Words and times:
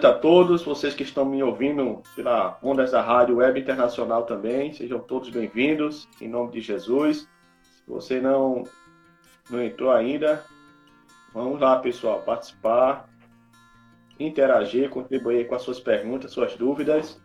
Noite 0.00 0.06
a 0.06 0.18
todos, 0.18 0.62
vocês 0.62 0.94
que 0.94 1.02
estão 1.02 1.26
me 1.26 1.42
ouvindo 1.42 2.02
pela 2.16 2.58
Ondas 2.62 2.92
da 2.92 3.02
Rádio 3.02 3.36
Web 3.36 3.60
Internacional 3.60 4.22
também, 4.22 4.72
sejam 4.72 4.98
todos 4.98 5.28
bem-vindos, 5.28 6.08
em 6.22 6.26
nome 6.26 6.52
de 6.52 6.62
Jesus. 6.62 7.28
Se 7.60 7.82
você 7.86 8.18
não, 8.18 8.64
não 9.50 9.62
entrou 9.62 9.90
ainda, 9.90 10.42
vamos 11.34 11.60
lá, 11.60 11.78
pessoal, 11.80 12.22
participar, 12.22 13.10
interagir, 14.18 14.88
contribuir 14.88 15.46
com 15.46 15.54
as 15.54 15.60
suas 15.60 15.78
perguntas, 15.78 16.32
suas 16.32 16.56
dúvidas. 16.56 17.20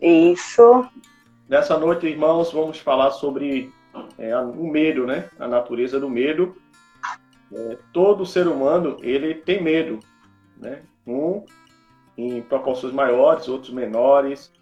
Isso. 0.00 0.88
Nessa 1.48 1.76
noite, 1.76 2.06
irmãos, 2.06 2.52
vamos 2.52 2.78
falar 2.78 3.10
sobre 3.10 3.72
é, 4.18 4.38
o 4.38 4.70
medo, 4.70 5.04
né? 5.04 5.28
A 5.36 5.48
natureza 5.48 5.98
do 5.98 6.08
medo. 6.08 6.54
É, 7.52 7.76
todo 7.92 8.24
ser 8.24 8.46
humano, 8.46 8.98
ele 9.02 9.34
tem 9.34 9.60
medo, 9.60 9.98
né? 10.56 10.84
Um 11.04 11.44
em 12.16 12.42
proporções 12.42 12.92
maiores, 12.92 13.48
outros 13.48 13.72
menores, 13.72 14.52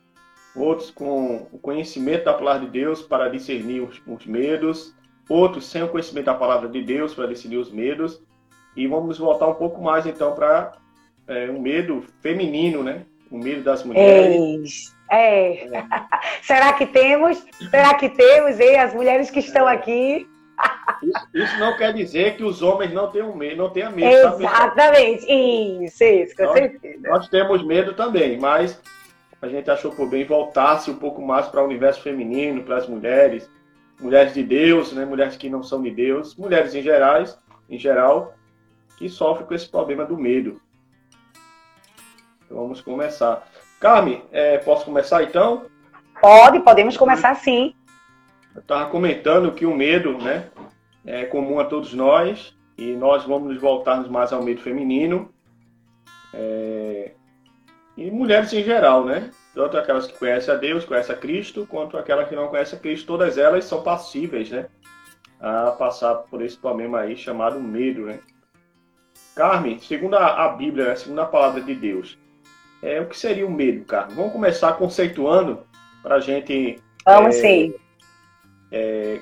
outros 0.54 0.90
com 0.90 1.46
o 1.52 1.58
conhecimento 1.58 2.24
da 2.24 2.34
palavra 2.34 2.66
de 2.66 2.72
Deus 2.72 3.02
para 3.02 3.28
discernir 3.28 3.80
os, 3.80 4.00
os 4.06 4.26
medos, 4.26 4.94
outros 5.28 5.66
sem 5.66 5.82
o 5.82 5.88
conhecimento 5.88 6.26
da 6.26 6.34
palavra 6.34 6.68
de 6.68 6.82
Deus 6.82 7.14
para 7.14 7.26
discernir 7.26 7.58
os 7.58 7.70
medos. 7.70 8.22
E 8.76 8.86
vamos 8.86 9.18
voltar 9.18 9.48
um 9.48 9.54
pouco 9.54 9.82
mais 9.82 10.06
então 10.06 10.34
para 10.34 10.72
é, 11.26 11.50
um 11.50 11.60
medo 11.60 12.04
feminino, 12.20 12.82
né? 12.82 13.04
O 13.30 13.38
medo 13.38 13.62
das 13.62 13.84
mulheres. 13.84 14.94
É. 15.10 15.66
é. 15.66 15.84
Será 16.42 16.72
que 16.72 16.86
temos? 16.86 17.44
Será 17.70 17.94
que 17.94 18.08
temos, 18.08 18.58
hein? 18.58 18.78
As 18.78 18.94
mulheres 18.94 19.30
que 19.30 19.40
estão 19.40 19.68
é. 19.68 19.74
aqui 19.74 20.30
isso, 21.02 21.28
isso, 21.34 21.58
não 21.58 21.77
quer 21.77 21.92
dizer 21.92 22.36
que 22.36 22.44
os 22.44 22.62
homens 22.62 22.92
não 22.92 23.10
tenham 23.10 23.34
medo, 23.34 23.56
não 23.56 23.70
tenham 23.70 23.92
medo. 23.92 24.10
Exatamente, 24.10 25.27
tá, 25.27 25.33
isso, 25.33 26.05
isso, 26.05 26.36
com 26.36 26.44
nós, 26.44 26.52
certeza. 26.58 27.08
Nós 27.08 27.28
temos 27.28 27.62
medo 27.64 27.94
também, 27.94 28.38
mas 28.38 28.80
a 29.42 29.48
gente 29.48 29.70
achou 29.70 29.92
por 29.92 30.08
bem 30.08 30.24
voltar-se 30.24 30.91
um 30.91 30.96
pouco 30.96 31.22
mais 31.22 31.46
para 31.46 31.62
o 31.62 31.66
universo 31.66 32.02
feminino, 32.02 32.62
para 32.62 32.77
as 32.77 32.86
mulheres, 32.86 33.50
mulheres 34.00 34.34
de 34.34 34.42
Deus, 34.42 34.92
né, 34.92 35.05
mulheres 35.05 35.36
que 35.36 35.48
não 35.48 35.62
são 35.62 35.83
de 35.83 35.91
Deus, 35.91 36.36
mulheres 36.36 36.74
em 36.74 36.83
gerais, 36.83 37.38
em 37.68 37.78
geral, 37.78 38.34
que 38.98 39.08
sofrem 39.08 39.46
com 39.46 39.55
esse 39.55 39.68
problema 39.68 40.05
do 40.05 40.16
medo. 40.16 40.61
Então 42.44 42.58
vamos 42.58 42.80
começar. 42.80 43.46
Carmen, 43.78 44.22
é, 44.30 44.58
posso 44.58 44.84
começar 44.84 45.22
então? 45.22 45.66
Pode, 46.20 46.61
podemos 46.61 46.96
começar 46.96 47.34
sim. 47.34 47.74
Eu 48.55 48.61
estava 48.61 48.91
comentando 48.91 49.52
que 49.52 49.64
o 49.64 49.74
medo, 49.74 50.18
né, 50.18 50.48
é 51.04 51.24
comum 51.24 51.58
a 51.58 51.64
todos 51.64 51.94
nós 51.94 52.56
e 52.76 52.92
nós 52.92 53.24
vamos 53.24 53.48
nos 53.52 53.60
voltarmos 53.60 54.08
mais 54.08 54.32
ao 54.32 54.42
medo 54.42 54.60
feminino 54.60 55.33
é, 56.33 57.12
e 57.96 58.11
mulheres 58.11 58.52
em 58.52 58.62
geral, 58.62 59.05
né? 59.05 59.30
Tanto 59.55 59.77
aquelas 59.77 60.06
que 60.06 60.18
conhecem 60.18 60.55
a 60.55 60.56
Deus, 60.56 60.84
conhecem 60.84 61.14
a 61.14 61.18
Cristo, 61.18 61.66
quanto 61.68 61.98
aquelas 61.98 62.28
que 62.28 62.36
não 62.36 62.48
conhecem 62.48 62.78
a 62.78 62.83
Cristo, 62.83 63.06
todas 63.06 63.36
elas 63.36 63.64
são 63.64 63.83
passíveis, 63.83 64.50
né? 64.50 64.68
A 65.40 65.72
passar 65.72 66.14
por 66.14 66.42
esse 66.42 66.56
problema 66.56 67.00
aí 67.00 67.16
chamado 67.16 67.58
medo, 67.60 68.06
né? 68.06 68.20
Carmen, 69.34 69.78
segundo 69.78 70.14
a, 70.14 70.44
a 70.44 70.48
Bíblia, 70.50 70.89
né, 70.89 70.96
segundo 70.96 71.20
a 71.20 71.27
palavra 71.27 71.60
de 71.60 71.74
Deus, 71.74 72.18
é, 72.83 73.00
o 73.00 73.06
que 73.06 73.18
seria 73.18 73.46
o 73.46 73.50
medo, 73.50 73.84
Carmen? 73.84 74.16
Vamos 74.16 74.33
começar 74.33 74.74
conceituando 74.74 75.66
para 76.02 76.16
a 76.16 76.20
gente. 76.20 76.78
Vamos 77.06 77.36
é, 77.36 77.40
sim 77.40 77.74
é, 78.70 79.20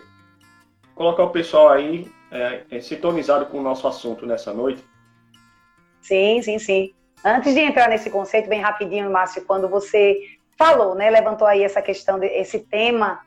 colocar 0.98 1.22
o 1.22 1.30
pessoal 1.30 1.68
aí 1.70 2.10
é, 2.30 2.62
é, 2.70 2.80
sintonizado 2.80 3.46
com 3.46 3.58
o 3.58 3.62
nosso 3.62 3.86
assunto 3.86 4.26
nessa 4.26 4.52
noite. 4.52 4.84
Sim, 6.02 6.42
sim, 6.42 6.58
sim. 6.58 6.94
Antes 7.24 7.54
de 7.54 7.60
entrar 7.60 7.88
nesse 7.88 8.10
conceito, 8.10 8.48
bem 8.48 8.60
rapidinho, 8.60 9.10
Márcio, 9.10 9.44
quando 9.44 9.68
você 9.68 10.20
falou, 10.58 10.94
né, 10.94 11.08
levantou 11.08 11.46
aí 11.46 11.62
essa 11.62 11.80
questão, 11.80 12.18
desse 12.18 12.58
tema, 12.58 13.20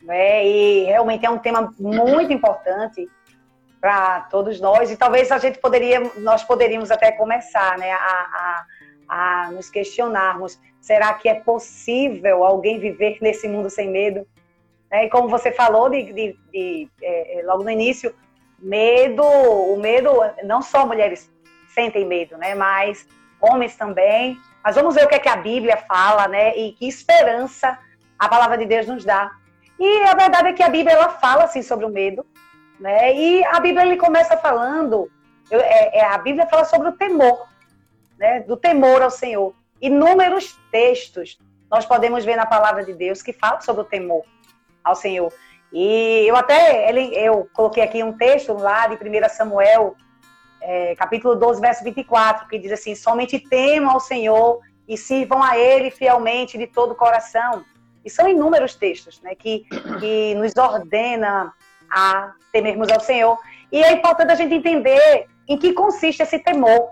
né, 0.00 0.46
e 0.46 0.84
realmente 0.84 1.26
é 1.26 1.30
um 1.30 1.38
tema 1.38 1.74
muito 1.78 2.32
importante 2.32 3.08
para 3.80 4.20
todos 4.22 4.60
nós, 4.60 4.90
e 4.90 4.96
talvez 4.96 5.32
a 5.32 5.38
gente 5.38 5.58
poderia, 5.58 6.00
nós 6.18 6.44
poderíamos 6.44 6.90
até 6.90 7.10
começar, 7.12 7.76
né, 7.78 7.92
a, 7.92 8.64
a, 9.08 9.46
a 9.46 9.50
nos 9.50 9.68
questionarmos, 9.68 10.60
será 10.80 11.14
que 11.14 11.28
é 11.28 11.34
possível 11.34 12.44
alguém 12.44 12.78
viver 12.78 13.18
nesse 13.20 13.48
mundo 13.48 13.68
sem 13.68 13.90
medo? 13.90 14.26
Né? 14.90 15.06
E 15.06 15.10
como 15.10 15.28
você 15.28 15.52
falou 15.52 15.88
de, 15.88 16.12
de, 16.12 16.36
de 16.52 16.88
é, 17.02 17.40
é, 17.40 17.42
logo 17.44 17.62
no 17.62 17.70
início, 17.70 18.14
medo, 18.58 19.22
o 19.22 19.78
medo, 19.78 20.10
não 20.44 20.60
só 20.60 20.86
mulheres 20.86 21.30
sentem 21.68 22.04
medo, 22.04 22.36
né? 22.36 22.54
Mas 22.54 23.06
homens 23.40 23.76
também. 23.76 24.36
Mas 24.62 24.74
vamos 24.74 24.94
ver 24.94 25.04
o 25.04 25.08
que, 25.08 25.14
é 25.14 25.18
que 25.18 25.28
a 25.28 25.36
Bíblia 25.36 25.76
fala, 25.76 26.28
né? 26.28 26.56
E 26.56 26.72
que 26.72 26.86
esperança 26.86 27.78
a 28.18 28.28
palavra 28.28 28.58
de 28.58 28.66
Deus 28.66 28.86
nos 28.86 29.04
dá. 29.04 29.30
E 29.78 30.02
a 30.02 30.14
verdade 30.14 30.48
é 30.48 30.52
que 30.52 30.62
a 30.62 30.68
Bíblia 30.68 30.94
ela 30.94 31.08
fala 31.08 31.44
assim 31.44 31.62
sobre 31.62 31.86
o 31.86 31.88
medo, 31.88 32.26
né? 32.78 33.14
E 33.14 33.44
a 33.46 33.58
Bíblia 33.60 33.86
ele 33.86 33.96
começa 33.96 34.36
falando, 34.36 35.10
é, 35.50 36.00
é, 36.00 36.04
a 36.04 36.18
Bíblia 36.18 36.46
fala 36.46 36.64
sobre 36.64 36.88
o 36.88 36.92
temor, 36.92 37.48
né? 38.18 38.40
Do 38.40 38.56
temor 38.56 39.00
ao 39.00 39.10
Senhor. 39.10 39.54
Inúmeros 39.80 40.58
textos 40.70 41.38
nós 41.70 41.86
podemos 41.86 42.24
ver 42.24 42.36
na 42.36 42.44
palavra 42.44 42.84
de 42.84 42.92
Deus 42.92 43.22
que 43.22 43.32
fala 43.32 43.60
sobre 43.60 43.82
o 43.82 43.84
temor 43.84 44.24
ao 44.84 44.94
Senhor. 44.94 45.32
E 45.72 46.24
eu 46.26 46.34
até 46.36 46.88
ele, 46.88 47.14
eu 47.14 47.48
coloquei 47.52 47.82
aqui 47.82 48.02
um 48.02 48.12
texto 48.12 48.52
lá 48.54 48.86
de 48.88 48.94
1 48.94 49.28
Samuel, 49.28 49.94
é, 50.60 50.94
capítulo 50.96 51.36
12, 51.36 51.60
verso 51.60 51.84
24, 51.84 52.48
que 52.48 52.58
diz 52.58 52.72
assim: 52.72 52.94
Somente 52.94 53.38
temam 53.38 53.90
ao 53.90 54.00
Senhor 54.00 54.60
e 54.88 54.96
sirvam 54.96 55.42
a 55.42 55.56
Ele 55.56 55.90
fielmente 55.90 56.58
de 56.58 56.66
todo 56.66 56.92
o 56.92 56.96
coração. 56.96 57.64
E 58.04 58.10
são 58.10 58.28
inúmeros 58.28 58.74
textos 58.74 59.20
né, 59.22 59.34
que, 59.34 59.66
que 60.00 60.34
nos 60.34 60.56
ordena 60.56 61.52
a 61.90 62.32
temermos 62.52 62.90
ao 62.90 63.00
Senhor. 63.00 63.38
E 63.70 63.82
é 63.82 63.92
importante 63.92 64.32
a 64.32 64.34
gente 64.34 64.54
entender 64.54 65.26
em 65.46 65.58
que 65.58 65.72
consiste 65.72 66.22
esse 66.22 66.38
temor. 66.38 66.90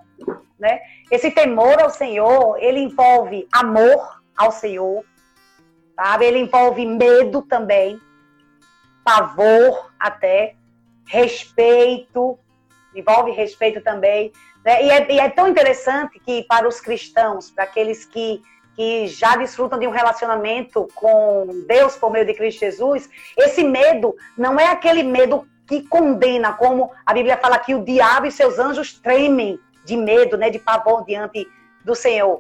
Né? 0.59 0.81
Esse 1.11 1.31
temor 1.31 1.81
ao 1.81 1.91
Senhor, 1.91 2.57
ele 2.59 2.81
envolve 2.81 3.49
amor 3.53 4.21
ao 4.37 4.53
Senhor, 4.53 5.05
sabe? 5.99 6.27
Ele 6.27 6.39
envolve 6.39 6.87
medo 6.87 7.43
também, 7.43 8.01
pavor 9.05 9.91
até, 9.99 10.55
respeito, 11.05 12.39
envolve 12.95 13.33
respeito 13.33 13.81
também. 13.81 14.33
Né? 14.65 14.85
E, 14.85 14.91
é, 14.91 15.13
e 15.13 15.19
é 15.19 15.29
tão 15.29 15.49
interessante 15.49 16.21
que 16.21 16.45
para 16.45 16.69
os 16.69 16.81
cristãos, 16.81 17.51
para 17.51 17.65
aqueles 17.65 18.05
que 18.05 18.41
que 18.77 19.09
já 19.09 19.35
desfrutam 19.35 19.77
de 19.77 19.89
um 19.89 19.91
relacionamento 19.91 20.87
com 20.95 21.65
Deus 21.67 21.97
por 21.97 22.13
meio 22.13 22.25
de 22.25 22.33
Cristo 22.33 22.61
Jesus, 22.61 23.11
esse 23.37 23.65
medo 23.65 24.15
não 24.37 24.59
é 24.59 24.69
aquele 24.69 25.03
medo 25.03 25.49
que 25.67 25.83
condena, 25.83 26.53
como 26.53 26.93
a 27.05 27.13
Bíblia 27.13 27.37
fala 27.39 27.59
que 27.59 27.75
o 27.75 27.85
diabo 27.85 28.27
e 28.27 28.31
seus 28.31 28.57
anjos 28.57 28.93
tremem 28.93 29.59
de 29.85 29.97
medo, 29.97 30.37
né, 30.37 30.49
de 30.49 30.61
pavor 30.61 31.05
diante 31.05 31.45
do 31.85 31.97
Senhor. 31.97 32.39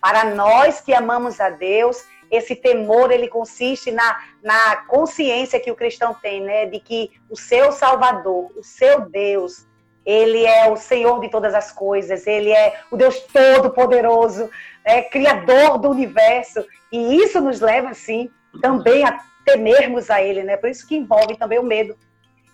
Para 0.00 0.32
nós 0.32 0.80
que 0.80 0.94
amamos 0.94 1.40
a 1.40 1.50
Deus, 1.50 2.04
esse 2.30 2.54
temor 2.54 3.10
ele 3.10 3.28
consiste 3.28 3.90
na, 3.90 4.22
na 4.42 4.76
consciência 4.86 5.60
que 5.60 5.70
o 5.70 5.76
cristão 5.76 6.14
tem, 6.14 6.40
né, 6.40 6.66
de 6.66 6.78
que 6.78 7.10
o 7.28 7.36
seu 7.36 7.72
Salvador, 7.72 8.50
o 8.56 8.62
seu 8.62 9.00
Deus, 9.00 9.66
ele 10.04 10.44
é 10.44 10.70
o 10.70 10.76
Senhor 10.76 11.20
de 11.20 11.28
todas 11.28 11.54
as 11.54 11.72
coisas, 11.72 12.26
ele 12.26 12.50
é 12.52 12.80
o 12.90 12.96
Deus 12.96 13.20
Todo-Poderoso, 13.20 14.50
é 14.84 15.02
Criador 15.02 15.78
do 15.78 15.90
universo, 15.90 16.64
e 16.90 17.16
isso 17.16 17.40
nos 17.40 17.60
leva, 17.60 17.92
sim, 17.94 18.30
também 18.60 19.04
a 19.04 19.20
temermos 19.44 20.10
a 20.10 20.22
Ele, 20.22 20.42
né? 20.42 20.56
Por 20.56 20.68
isso 20.68 20.86
que 20.86 20.96
envolve 20.96 21.36
também 21.36 21.58
o 21.58 21.62
medo. 21.62 21.96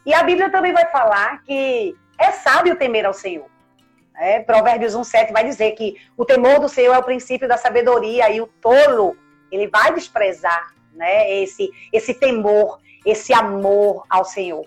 E 0.04 0.14
a 0.14 0.22
Bíblia 0.22 0.50
também 0.50 0.72
vai 0.72 0.86
falar 0.86 1.42
que 1.42 1.96
é 2.18 2.32
sábio 2.32 2.76
temer 2.76 3.06
ao 3.06 3.12
Senhor. 3.12 3.46
É, 4.18 4.40
Provérbios 4.40 4.94
1,7 4.94 5.32
vai 5.32 5.44
dizer 5.44 5.72
que 5.72 5.96
o 6.16 6.24
temor 6.24 6.58
do 6.58 6.68
Senhor 6.68 6.94
é 6.94 6.98
o 6.98 7.02
princípio 7.02 7.46
da 7.46 7.58
sabedoria 7.58 8.30
e 8.30 8.40
o 8.40 8.46
tolo 8.46 9.16
ele 9.56 9.68
vai 9.68 9.92
desprezar 9.94 10.74
né, 10.92 11.40
esse, 11.42 11.70
esse 11.92 12.14
temor, 12.14 12.78
esse 13.04 13.32
amor 13.32 14.04
ao 14.08 14.24
Senhor. 14.24 14.64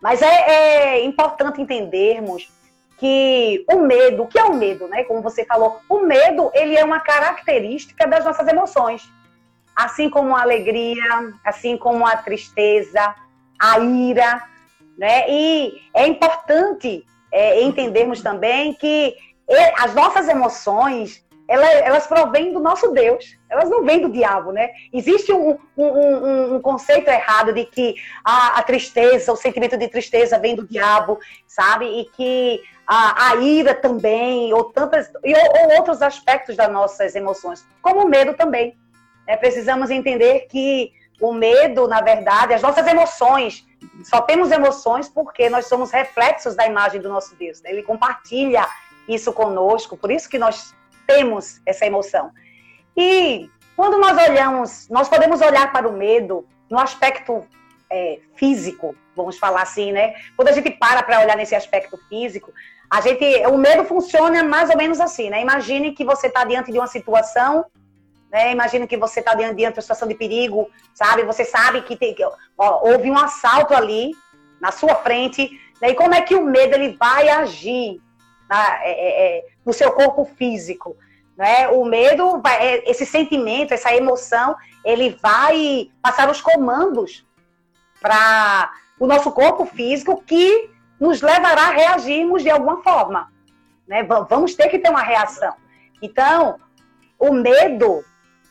Mas 0.00 0.22
é, 0.22 0.26
é 0.26 1.04
importante 1.04 1.60
entendermos 1.60 2.48
que 2.98 3.64
o 3.70 3.80
medo, 3.80 4.22
o 4.22 4.26
que 4.26 4.38
é 4.38 4.44
o 4.44 4.54
medo, 4.54 4.86
né? 4.88 5.04
Como 5.04 5.22
você 5.22 5.44
falou, 5.44 5.80
o 5.88 6.00
medo 6.00 6.50
ele 6.54 6.76
é 6.76 6.84
uma 6.84 7.00
característica 7.00 8.06
das 8.06 8.24
nossas 8.24 8.46
emoções, 8.46 9.10
assim 9.74 10.10
como 10.10 10.36
a 10.36 10.42
alegria, 10.42 11.32
assim 11.44 11.76
como 11.76 12.06
a 12.06 12.16
tristeza, 12.16 13.14
a 13.58 13.78
ira, 13.78 14.42
né? 14.98 15.24
E 15.28 15.82
é 15.94 16.06
importante 16.06 17.04
é, 17.32 17.62
entendermos 17.62 18.22
também 18.22 18.74
que 18.74 19.16
as 19.78 19.94
nossas 19.94 20.28
emoções 20.28 21.24
elas, 21.50 21.68
elas 21.82 22.06
provêm 22.06 22.52
do 22.52 22.60
nosso 22.60 22.92
Deus, 22.92 23.36
elas 23.48 23.68
não 23.68 23.84
vêm 23.84 24.00
do 24.00 24.08
diabo, 24.08 24.52
né? 24.52 24.70
Existe 24.92 25.32
um, 25.32 25.58
um, 25.76 25.84
um, 25.84 26.54
um 26.54 26.60
conceito 26.62 27.10
errado 27.10 27.52
de 27.52 27.64
que 27.64 27.96
a, 28.24 28.60
a, 28.60 28.62
tristeza, 28.62 29.32
o 29.32 29.36
sentimento 29.36 29.76
de 29.76 29.88
tristeza 29.88 30.38
vem 30.38 30.54
do 30.54 30.64
diabo, 30.64 31.18
sabe? 31.48 31.86
E 31.86 32.04
que 32.04 32.62
a, 32.86 33.30
a 33.30 33.36
ira 33.38 33.74
também, 33.74 34.54
ou 34.54 34.62
tantas, 34.66 35.10
ou, 35.12 35.64
ou, 35.64 35.76
outros 35.76 36.00
aspectos 36.02 36.54
das 36.54 36.70
nossas 36.70 37.16
emoções, 37.16 37.66
como 37.82 38.04
o 38.04 38.08
medo 38.08 38.34
também. 38.34 38.78
Né? 39.26 39.36
Precisamos 39.36 39.90
entender 39.90 40.46
que 40.48 40.92
o 41.20 41.32
medo, 41.32 41.88
na 41.88 42.00
verdade, 42.00 42.54
as 42.54 42.62
nossas 42.62 42.86
emoções, 42.86 43.66
só 44.04 44.20
temos 44.20 44.52
emoções 44.52 45.08
porque 45.08 45.50
nós 45.50 45.66
somos 45.66 45.90
reflexos 45.90 46.54
da 46.54 46.64
imagem 46.64 47.00
do 47.00 47.08
nosso 47.08 47.34
Deus. 47.34 47.60
Né? 47.60 47.72
Ele 47.72 47.82
compartilha 47.82 48.64
isso 49.08 49.32
conosco, 49.32 49.96
por 49.96 50.12
isso 50.12 50.28
que 50.28 50.38
nós 50.38 50.78
temos 51.10 51.60
essa 51.66 51.84
emoção. 51.84 52.30
E 52.96 53.50
quando 53.76 53.98
nós 53.98 54.16
olhamos, 54.28 54.88
nós 54.88 55.08
podemos 55.08 55.40
olhar 55.40 55.72
para 55.72 55.88
o 55.88 55.92
medo 55.92 56.46
no 56.70 56.78
aspecto 56.78 57.44
é, 57.90 58.20
físico, 58.36 58.94
vamos 59.16 59.36
falar 59.38 59.62
assim, 59.62 59.90
né? 59.90 60.14
Quando 60.36 60.48
a 60.48 60.52
gente 60.52 60.70
para 60.70 61.02
para 61.02 61.20
olhar 61.20 61.36
nesse 61.36 61.54
aspecto 61.54 61.98
físico, 62.08 62.52
a 62.88 63.00
gente, 63.00 63.24
o 63.46 63.56
medo 63.56 63.84
funciona 63.84 64.44
mais 64.44 64.70
ou 64.70 64.76
menos 64.76 65.00
assim, 65.00 65.28
né? 65.30 65.40
Imagine 65.42 65.92
que 65.92 66.04
você 66.04 66.28
está 66.28 66.44
diante 66.44 66.70
de 66.70 66.78
uma 66.78 66.86
situação, 66.86 67.64
né? 68.30 68.52
Imagine 68.52 68.86
que 68.86 68.96
você 68.96 69.18
está 69.18 69.34
diante 69.34 69.56
de 69.56 69.64
uma 69.64 69.80
situação 69.80 70.06
de 70.06 70.14
perigo, 70.14 70.70
sabe? 70.94 71.24
Você 71.24 71.44
sabe 71.44 71.82
que 71.82 71.96
tem, 71.96 72.14
ó, 72.56 72.88
houve 72.88 73.10
um 73.10 73.18
assalto 73.18 73.74
ali 73.74 74.12
na 74.60 74.70
sua 74.70 74.94
frente, 74.94 75.50
né? 75.82 75.90
E 75.90 75.94
como 75.94 76.14
é 76.14 76.20
que 76.20 76.36
o 76.36 76.44
medo 76.44 76.74
ele 76.74 76.96
vai 76.96 77.28
agir 77.28 78.00
na, 78.50 78.84
é, 78.84 78.90
é, 78.90 79.38
é, 79.38 79.46
no 79.64 79.72
seu 79.72 79.92
corpo 79.92 80.24
físico. 80.24 80.96
Né? 81.36 81.68
O 81.68 81.84
medo, 81.84 82.40
vai, 82.40 82.66
é, 82.66 82.90
esse 82.90 83.06
sentimento, 83.06 83.72
essa 83.72 83.94
emoção, 83.94 84.56
ele 84.84 85.16
vai 85.22 85.88
passar 86.02 86.28
os 86.28 86.40
comandos 86.40 87.24
para 88.00 88.72
o 88.98 89.06
nosso 89.06 89.30
corpo 89.30 89.64
físico 89.64 90.20
que 90.26 90.68
nos 90.98 91.22
levará 91.22 91.68
a 91.68 91.70
reagirmos 91.70 92.42
de 92.42 92.50
alguma 92.50 92.82
forma. 92.82 93.32
Né? 93.86 94.02
Vamos 94.02 94.54
ter 94.56 94.68
que 94.68 94.80
ter 94.80 94.90
uma 94.90 95.02
reação. 95.02 95.54
Então, 96.02 96.58
o 97.18 97.32
medo, 97.32 98.04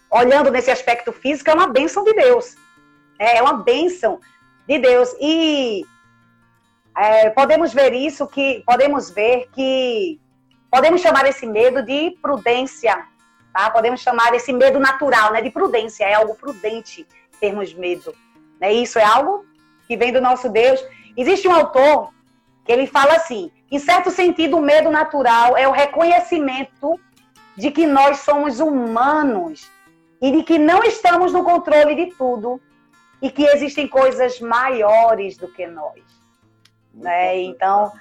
olhando 0.10 0.50
nesse 0.50 0.72
aspecto 0.72 1.12
físico, 1.12 1.50
é 1.50 1.54
uma 1.54 1.68
bênção 1.68 2.04
de 2.06 2.14
Deus. 2.14 2.56
É 3.20 3.42
uma 3.42 3.54
bênção 3.54 4.20
de 4.66 4.80
Deus. 4.80 5.14
E 5.20 5.86
é, 7.00 7.30
podemos 7.30 7.74
ver 7.74 7.94
isso 7.94 8.28
que 8.28 8.62
podemos 8.66 9.10
ver 9.10 9.48
que 9.54 10.20
podemos 10.70 11.00
chamar 11.00 11.26
esse 11.26 11.46
medo 11.46 11.82
de 11.82 12.18
prudência, 12.22 13.08
tá? 13.54 13.72
Podemos 13.72 14.02
chamar 14.02 14.34
esse 14.34 14.52
medo 14.52 14.82
natural, 14.82 15.32
né? 15.32 15.42
De 15.42 15.50
prudência, 15.50 16.04
é 16.04 16.14
algo 16.14 16.36
prudente 16.36 17.08
termos 17.40 17.74
medo, 17.74 18.14
né? 18.60 18.74
Isso 18.74 19.00
é 19.00 19.04
algo 19.06 19.46
que 19.88 19.96
vem 19.96 20.12
do 20.12 20.20
nosso 20.20 20.50
Deus. 20.50 20.84
Existe 21.16 21.48
um 21.48 21.54
autor 21.54 22.14
que 22.66 22.72
ele 22.74 22.86
fala 22.86 23.14
assim: 23.14 23.50
em 23.72 23.80
certo 23.80 24.12
sentido, 24.12 24.58
o 24.58 24.62
medo 24.62 24.92
natural 24.92 25.56
é 25.56 25.66
o 25.70 25.72
reconhecimento 25.72 27.00
de 27.56 27.72
que 27.72 27.88
nós 27.88 28.20
somos 28.20 28.60
humanos 28.60 29.72
e 30.22 30.34
de 30.34 30.44
que 30.44 30.60
não 30.60 30.84
estamos 30.84 31.32
no 31.32 31.46
controle 31.46 31.96
de 31.96 32.08
tudo 32.18 32.60
e 33.22 33.32
que 33.32 33.44
existem 33.44 33.88
coisas 33.88 34.42
maiores 34.42 35.38
do 35.38 35.48
que 35.48 35.66
nós. 35.66 36.19
Né? 36.94 37.42
Então, 37.42 37.92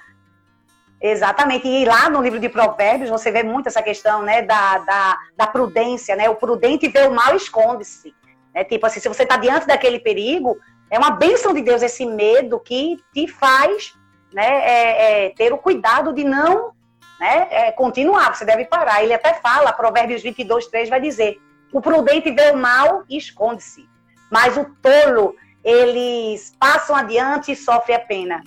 exatamente. 1.01 1.67
E 1.67 1.85
lá 1.85 2.09
no 2.09 2.21
livro 2.21 2.39
de 2.39 2.49
Provérbios 2.49 3.09
você 3.09 3.31
vê 3.31 3.43
muito 3.43 3.67
essa 3.67 3.81
questão 3.81 4.21
né, 4.21 4.41
da, 4.41 4.79
da, 4.79 5.17
da 5.35 5.47
prudência, 5.47 6.15
né? 6.15 6.29
O 6.29 6.35
prudente 6.35 6.87
vê 6.87 7.07
o 7.07 7.11
mal 7.13 7.35
esconde-se. 7.35 8.13
Né? 8.53 8.63
Tipo 8.63 8.85
assim, 8.85 8.99
se 8.99 9.07
você 9.07 9.23
está 9.23 9.37
diante 9.37 9.67
daquele 9.67 9.99
perigo, 9.99 10.57
é 10.89 10.97
uma 10.97 11.11
bênção 11.11 11.53
de 11.53 11.61
Deus 11.61 11.81
esse 11.81 12.05
medo 12.05 12.59
que 12.59 12.97
te 13.13 13.27
faz 13.27 13.93
né, 14.33 14.47
é, 14.47 15.25
é, 15.25 15.29
ter 15.31 15.53
o 15.53 15.57
cuidado 15.57 16.13
de 16.13 16.23
não 16.23 16.73
né, 17.19 17.47
é, 17.51 17.71
continuar. 17.71 18.35
Você 18.35 18.45
deve 18.45 18.65
parar. 18.65 19.03
Ele 19.03 19.13
até 19.13 19.33
fala, 19.35 19.73
Provérbios 19.73 20.23
22, 20.23 20.67
3 20.67 20.89
vai 20.89 21.01
dizer: 21.01 21.39
o 21.71 21.81
prudente 21.81 22.31
vê 22.31 22.51
o 22.51 22.57
mal 22.57 23.03
e 23.09 23.17
esconde-se, 23.17 23.87
mas 24.31 24.57
o 24.57 24.65
tolo 24.81 25.35
eles 25.63 26.55
passam 26.59 26.95
adiante 26.95 27.51
e 27.51 27.55
sofre 27.55 27.93
a 27.93 27.99
pena. 27.99 28.41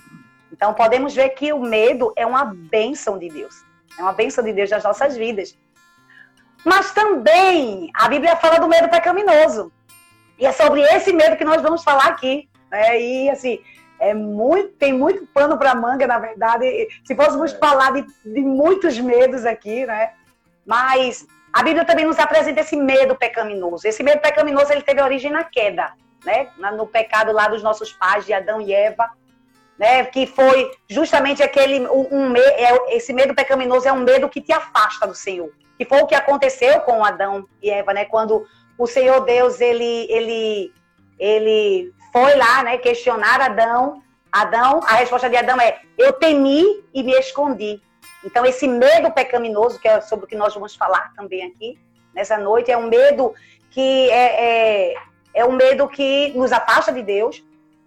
Então 0.63 0.73
podemos 0.73 1.13
ver 1.13 1.27
que 1.31 1.51
o 1.51 1.59
medo 1.59 2.13
é 2.15 2.25
uma 2.25 2.45
bênção 2.45 3.17
de 3.17 3.27
Deus. 3.27 3.65
É 3.99 4.01
uma 4.01 4.13
bênção 4.13 4.41
de 4.41 4.53
Deus 4.53 4.69
nas 4.69 4.81
nossas 4.81 5.17
vidas. 5.17 5.57
Mas 6.63 6.93
também 6.93 7.91
a 7.93 8.07
Bíblia 8.07 8.37
fala 8.37 8.59
do 8.59 8.69
medo 8.69 8.87
pecaminoso. 8.87 9.73
E 10.39 10.45
é 10.45 10.53
sobre 10.53 10.79
esse 10.83 11.11
medo 11.11 11.35
que 11.35 11.43
nós 11.43 11.61
vamos 11.61 11.83
falar 11.83 12.05
aqui. 12.05 12.47
Né? 12.71 13.01
E 13.01 13.29
assim, 13.29 13.59
é 13.99 14.13
muito, 14.13 14.69
tem 14.75 14.93
muito 14.93 15.27
pano 15.33 15.57
para 15.57 15.75
manga, 15.75 16.07
na 16.07 16.17
verdade. 16.17 16.87
Se 17.03 17.13
fôssemos 17.13 17.53
é. 17.53 17.57
falar 17.57 17.91
de, 17.91 18.05
de 18.23 18.39
muitos 18.39 18.97
medos 18.97 19.45
aqui, 19.45 19.85
né? 19.85 20.13
Mas 20.65 21.27
a 21.51 21.61
Bíblia 21.61 21.83
também 21.83 22.05
nos 22.05 22.19
apresenta 22.19 22.61
esse 22.61 22.77
medo 22.77 23.17
pecaminoso. 23.17 23.85
Esse 23.85 24.01
medo 24.01 24.21
pecaminoso 24.21 24.71
ele 24.71 24.81
teve 24.81 25.01
origem 25.01 25.29
na 25.29 25.43
queda, 25.43 25.91
né? 26.23 26.47
No 26.77 26.87
pecado 26.87 27.33
lá 27.33 27.49
dos 27.49 27.61
nossos 27.61 27.91
pais, 27.91 28.25
de 28.25 28.31
Adão 28.31 28.61
e 28.61 28.73
Eva 28.73 29.11
né? 29.77 30.05
Que 30.05 30.25
foi 30.25 30.71
justamente 30.89 31.41
aquele 31.41 31.87
um, 31.87 32.07
um 32.11 32.35
é, 32.35 32.95
esse 32.95 33.13
medo 33.13 33.33
pecaminoso 33.33 33.87
é 33.87 33.93
um 33.93 34.03
medo 34.03 34.29
que 34.29 34.41
te 34.41 34.51
afasta 34.51 35.07
do 35.07 35.15
Senhor. 35.15 35.51
Que 35.77 35.85
foi 35.85 36.01
o 36.01 36.07
que 36.07 36.15
aconteceu 36.15 36.79
com 36.81 37.03
Adão 37.03 37.47
e 37.61 37.69
Eva, 37.69 37.93
né? 37.93 38.05
Quando 38.05 38.45
o 38.77 38.87
Senhor 38.87 39.21
Deus 39.21 39.59
ele 39.61 40.07
ele 40.09 40.73
ele 41.19 41.93
foi 42.11 42.35
lá, 42.35 42.63
né? 42.63 42.77
Questionar 42.77 43.41
Adão. 43.41 44.01
Adão, 44.31 44.81
a 44.87 44.95
resposta 44.95 45.29
de 45.29 45.37
Adão 45.37 45.59
é: 45.61 45.79
eu 45.97 46.13
temi 46.13 46.83
e 46.93 47.03
me 47.03 47.13
escondi. 47.13 47.81
Então 48.23 48.45
esse 48.45 48.67
medo 48.67 49.11
pecaminoso 49.11 49.79
que 49.79 49.87
é 49.87 50.01
sobre 50.01 50.25
o 50.25 50.27
que 50.27 50.35
nós 50.35 50.53
vamos 50.53 50.75
falar 50.75 51.13
também 51.15 51.43
aqui 51.43 51.77
nessa 52.13 52.37
noite 52.37 52.71
é 52.71 52.77
um 52.77 52.87
medo 52.87 53.33
que 53.69 54.09
é, 54.11 54.91
é, 54.91 54.95
é 55.33 55.45
um 55.45 55.53
medo 55.53 55.87
que 55.87 56.31
nos 56.35 56.51
afasta 56.51 56.93
de 56.93 57.01
Deus, 57.01 57.43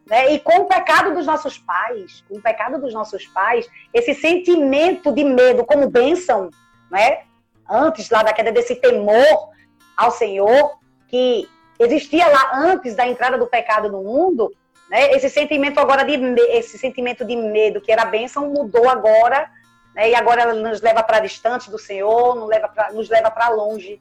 né? 0.06 0.32
E 0.32 0.38
com 0.38 0.60
o 0.60 0.64
pecado 0.66 1.14
dos 1.14 1.26
nossos 1.26 1.58
pais, 1.58 2.24
com 2.28 2.36
o 2.38 2.42
pecado 2.42 2.80
dos 2.80 2.94
nossos 2.94 3.26
pais, 3.26 3.68
esse 3.92 4.14
sentimento 4.14 5.12
de 5.12 5.24
medo 5.24 5.64
como 5.64 5.90
bênção, 5.90 6.48
né? 6.90 7.24
antes 7.68 8.08
lá 8.10 8.22
da 8.22 8.32
queda 8.32 8.52
desse 8.52 8.76
temor 8.76 9.50
ao 9.96 10.10
Senhor, 10.12 10.78
que 11.08 11.48
existia 11.78 12.26
lá 12.28 12.52
antes 12.54 12.94
da 12.94 13.06
entrada 13.06 13.36
do 13.36 13.46
pecado 13.46 13.90
no 13.90 14.02
mundo, 14.02 14.52
né? 14.88 15.10
esse 15.12 15.28
sentimento 15.28 15.80
agora 15.80 16.04
de 16.04 16.14
esse 16.50 16.78
sentimento 16.78 17.24
de 17.24 17.34
medo 17.34 17.80
que 17.80 17.90
era 17.90 18.04
bênção 18.04 18.48
mudou 18.48 18.88
agora, 18.88 19.50
né? 19.94 20.10
e 20.10 20.14
agora 20.14 20.42
ela 20.42 20.54
nos 20.54 20.80
leva 20.80 21.02
para 21.02 21.18
distante 21.18 21.68
do 21.68 21.78
Senhor, 21.78 22.36
nos 22.36 22.48
leva 22.48 22.68
para 22.68 22.92
nos 22.92 23.08
leva 23.08 23.30
para 23.30 23.48
longe 23.48 24.00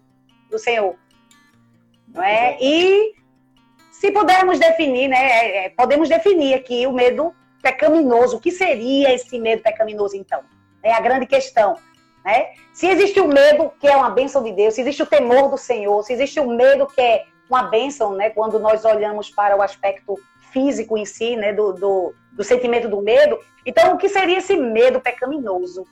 do 0.51 0.59
Senhor. 0.59 0.95
Não 2.07 2.21
é? 2.21 2.57
E 2.61 3.15
se 3.99 4.11
pudermos 4.11 4.59
definir, 4.59 5.07
né, 5.07 5.17
é, 5.17 5.65
é, 5.65 5.69
podemos 5.69 6.09
definir 6.09 6.53
aqui 6.53 6.85
o 6.85 6.91
medo 6.91 7.33
pecaminoso. 7.61 8.37
O 8.37 8.39
que 8.39 8.51
seria 8.51 9.13
esse 9.13 9.39
medo 9.39 9.63
pecaminoso, 9.63 10.17
então? 10.17 10.41
É 10.83 10.93
a 10.93 10.99
grande 10.99 11.25
questão. 11.25 11.77
Né? 12.23 12.49
Se 12.73 12.87
existe 12.87 13.19
o 13.21 13.27
medo, 13.27 13.71
que 13.79 13.87
é 13.87 13.95
uma 13.95 14.09
bênção 14.09 14.43
de 14.43 14.51
Deus, 14.51 14.73
se 14.73 14.81
existe 14.81 15.01
o 15.01 15.05
temor 15.05 15.49
do 15.49 15.57
Senhor, 15.57 16.03
se 16.03 16.11
existe 16.11 16.39
o 16.39 16.47
medo, 16.47 16.87
que 16.87 16.99
é 16.99 17.23
uma 17.49 17.63
bênção, 17.63 18.13
né, 18.13 18.29
quando 18.31 18.59
nós 18.59 18.83
olhamos 18.83 19.29
para 19.29 19.55
o 19.55 19.61
aspecto 19.61 20.19
físico 20.51 20.97
em 20.97 21.05
si, 21.05 21.35
né, 21.35 21.53
do, 21.53 21.73
do, 21.73 22.13
do 22.33 22.43
sentimento 22.43 22.89
do 22.89 23.01
medo, 23.01 23.39
então 23.65 23.93
o 23.93 23.97
que 23.97 24.09
seria 24.09 24.39
esse 24.39 24.57
medo 24.57 24.99
pecaminoso? 24.99 25.85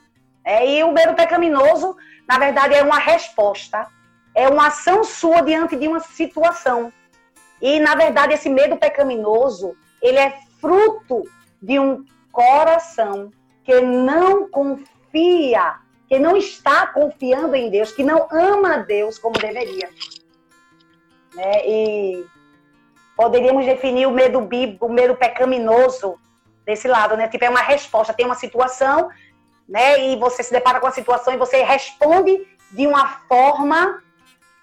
É, 0.44 0.68
e 0.68 0.84
o 0.84 0.92
medo 0.92 1.14
pecaminoso, 1.14 1.96
na 2.28 2.38
verdade, 2.38 2.74
é 2.74 2.82
uma 2.82 2.98
resposta, 2.98 3.86
é 4.34 4.46
uma 4.48 4.66
ação 4.66 5.02
sua 5.04 5.40
diante 5.40 5.74
de 5.74 5.88
uma 5.88 6.00
situação. 6.00 6.92
E, 7.60 7.80
na 7.80 7.94
verdade, 7.94 8.34
esse 8.34 8.48
medo 8.48 8.76
pecaminoso, 8.76 9.76
ele 10.02 10.18
é 10.18 10.38
fruto 10.60 11.22
de 11.62 11.78
um 11.78 12.04
coração 12.30 13.30
que 13.64 13.80
não 13.80 14.48
confia, 14.50 15.76
que 16.08 16.18
não 16.18 16.36
está 16.36 16.86
confiando 16.88 17.54
em 17.54 17.70
Deus, 17.70 17.92
que 17.92 18.02
não 18.02 18.28
ama 18.30 18.78
Deus 18.78 19.18
como 19.18 19.38
deveria. 19.38 19.88
Né? 21.34 21.66
E 21.66 22.26
poderíamos 23.16 23.64
definir 23.64 24.06
o 24.06 24.10
medo 24.10 24.40
bíblico, 24.40 24.86
o 24.86 24.92
medo 24.92 25.14
pecaminoso, 25.14 26.18
desse 26.64 26.88
lado, 26.88 27.16
né? 27.16 27.28
Tipo, 27.28 27.44
é 27.44 27.50
uma 27.50 27.60
resposta, 27.60 28.14
tem 28.14 28.26
uma 28.26 28.34
situação, 28.34 29.10
né? 29.68 30.08
E 30.08 30.16
você 30.16 30.42
se 30.42 30.52
depara 30.52 30.80
com 30.80 30.86
a 30.86 30.92
situação 30.92 31.34
e 31.34 31.38
você 31.38 31.62
responde 31.62 32.46
de 32.70 32.86
uma 32.86 33.06
forma, 33.28 34.02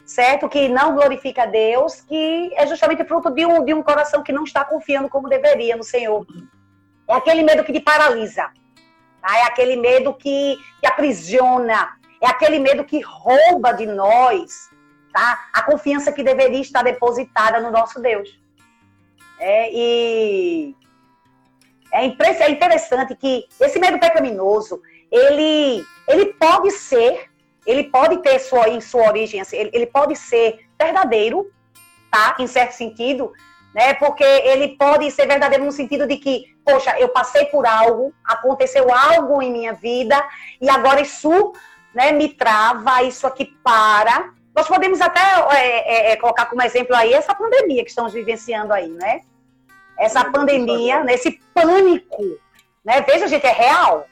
certo? 0.05 0.50
Que 0.50 0.67
não 0.67 0.96
glorifica 0.96 1.43
a 1.43 1.46
Deus, 1.46 2.01
que 2.01 2.51
é 2.55 2.65
justamente 2.67 3.03
fruto 3.05 3.29
de 3.29 3.46
um, 3.46 3.63
de 3.63 3.74
um 3.74 3.84
coração 3.84 4.24
que 4.24 4.31
não 4.31 4.43
está 4.43 4.63
confiando 4.65 5.10
como 5.10 5.29
deveria 5.29 5.75
no 5.75 5.84
Senhor. 5.84 6.25
É 7.08 7.13
aquele 7.13 7.43
medo 7.43 7.63
que 7.63 7.74
te 7.74 7.79
paralisa. 7.79 8.50
Tá? 9.22 9.38
É 9.38 9.43
aquele 9.43 9.75
medo 9.75 10.13
que, 10.13 10.58
que 10.79 10.88
aprisiona. 10.88 11.98
É 12.22 12.27
aquele 12.27 12.60
medo 12.60 12.84
que 12.84 13.01
rouba 13.01 13.72
de 13.74 13.86
nós 13.86 14.70
tá? 15.12 15.50
a 15.53 15.63
confiança 15.63 16.12
que 16.12 16.24
deveria 16.24 16.62
estar 16.62 16.84
depositada 16.84 17.60
no 17.60 17.72
nosso 17.72 18.01
Deus. 18.01 18.39
É, 19.39 19.72
e 19.74 20.75
é, 21.91 22.05
é 22.05 22.50
interessante 22.51 23.15
que 23.15 23.48
esse 23.60 23.79
medo 23.79 24.00
pecaminoso, 24.00 24.81
ele, 25.12 25.84
ele 26.08 26.34
pode 26.34 26.72
ser, 26.72 27.30
ele 27.65 27.86
pode 27.86 28.18
ter 28.18 28.39
sua, 28.39 28.70
em 28.70 28.82
sua 28.82 29.08
origem, 29.08 29.41
assim, 29.41 29.58
ele, 29.58 29.72
ele 29.74 29.86
pode 29.86 30.15
ser 30.15 30.68
verdadeiro, 30.80 31.51
tá? 32.12 32.36
Em 32.39 32.48
certo 32.48 32.74
sentido, 32.74 33.32
né? 33.74 33.94
Porque 33.94 34.24
ele 34.24 34.75
pode 34.77 35.10
ser 35.12 35.27
verdadeiro 35.27 35.63
no 35.63 35.72
sentido 35.72 36.08
de 36.08 36.18
que, 36.18 36.56
poxa, 36.65 36.98
eu 37.00 37.10
passei 37.10 37.46
por 37.46 37.65
algo, 37.65 38.13
aconteceu 38.24 38.94
algo 38.94 39.41
em 39.41 39.51
minha 39.51 39.74
vida 39.74 40.22
e 40.60 40.70
agora 40.70 41.01
isso, 41.01 41.53
né, 41.94 42.12
me 42.12 42.30
trava, 42.30 43.03
isso 43.03 43.25
aqui 43.25 43.46
para. 43.63 44.32
Nós 44.53 44.68
podemos 44.68 45.00
até 45.00 45.22
é, 45.22 45.60
é, 45.60 46.12
é, 46.12 46.15
colocar 46.18 46.46
como 46.48 46.62
exemplo 46.62 46.96
aí 46.96 47.13
essa 47.13 47.34
pandemia 47.34 47.84
que 47.84 47.89
estamos 47.89 48.12
vivenciando 48.13 48.74
aí, 48.74 48.89
né? 48.89 49.22
Essa 49.98 50.25
pandemia, 50.25 51.03
nesse 51.03 51.39
pânico, 51.53 52.24
né? 52.84 53.01
Veja, 53.01 53.27
gente, 53.27 53.46
é 53.46 53.51
real, 53.51 54.08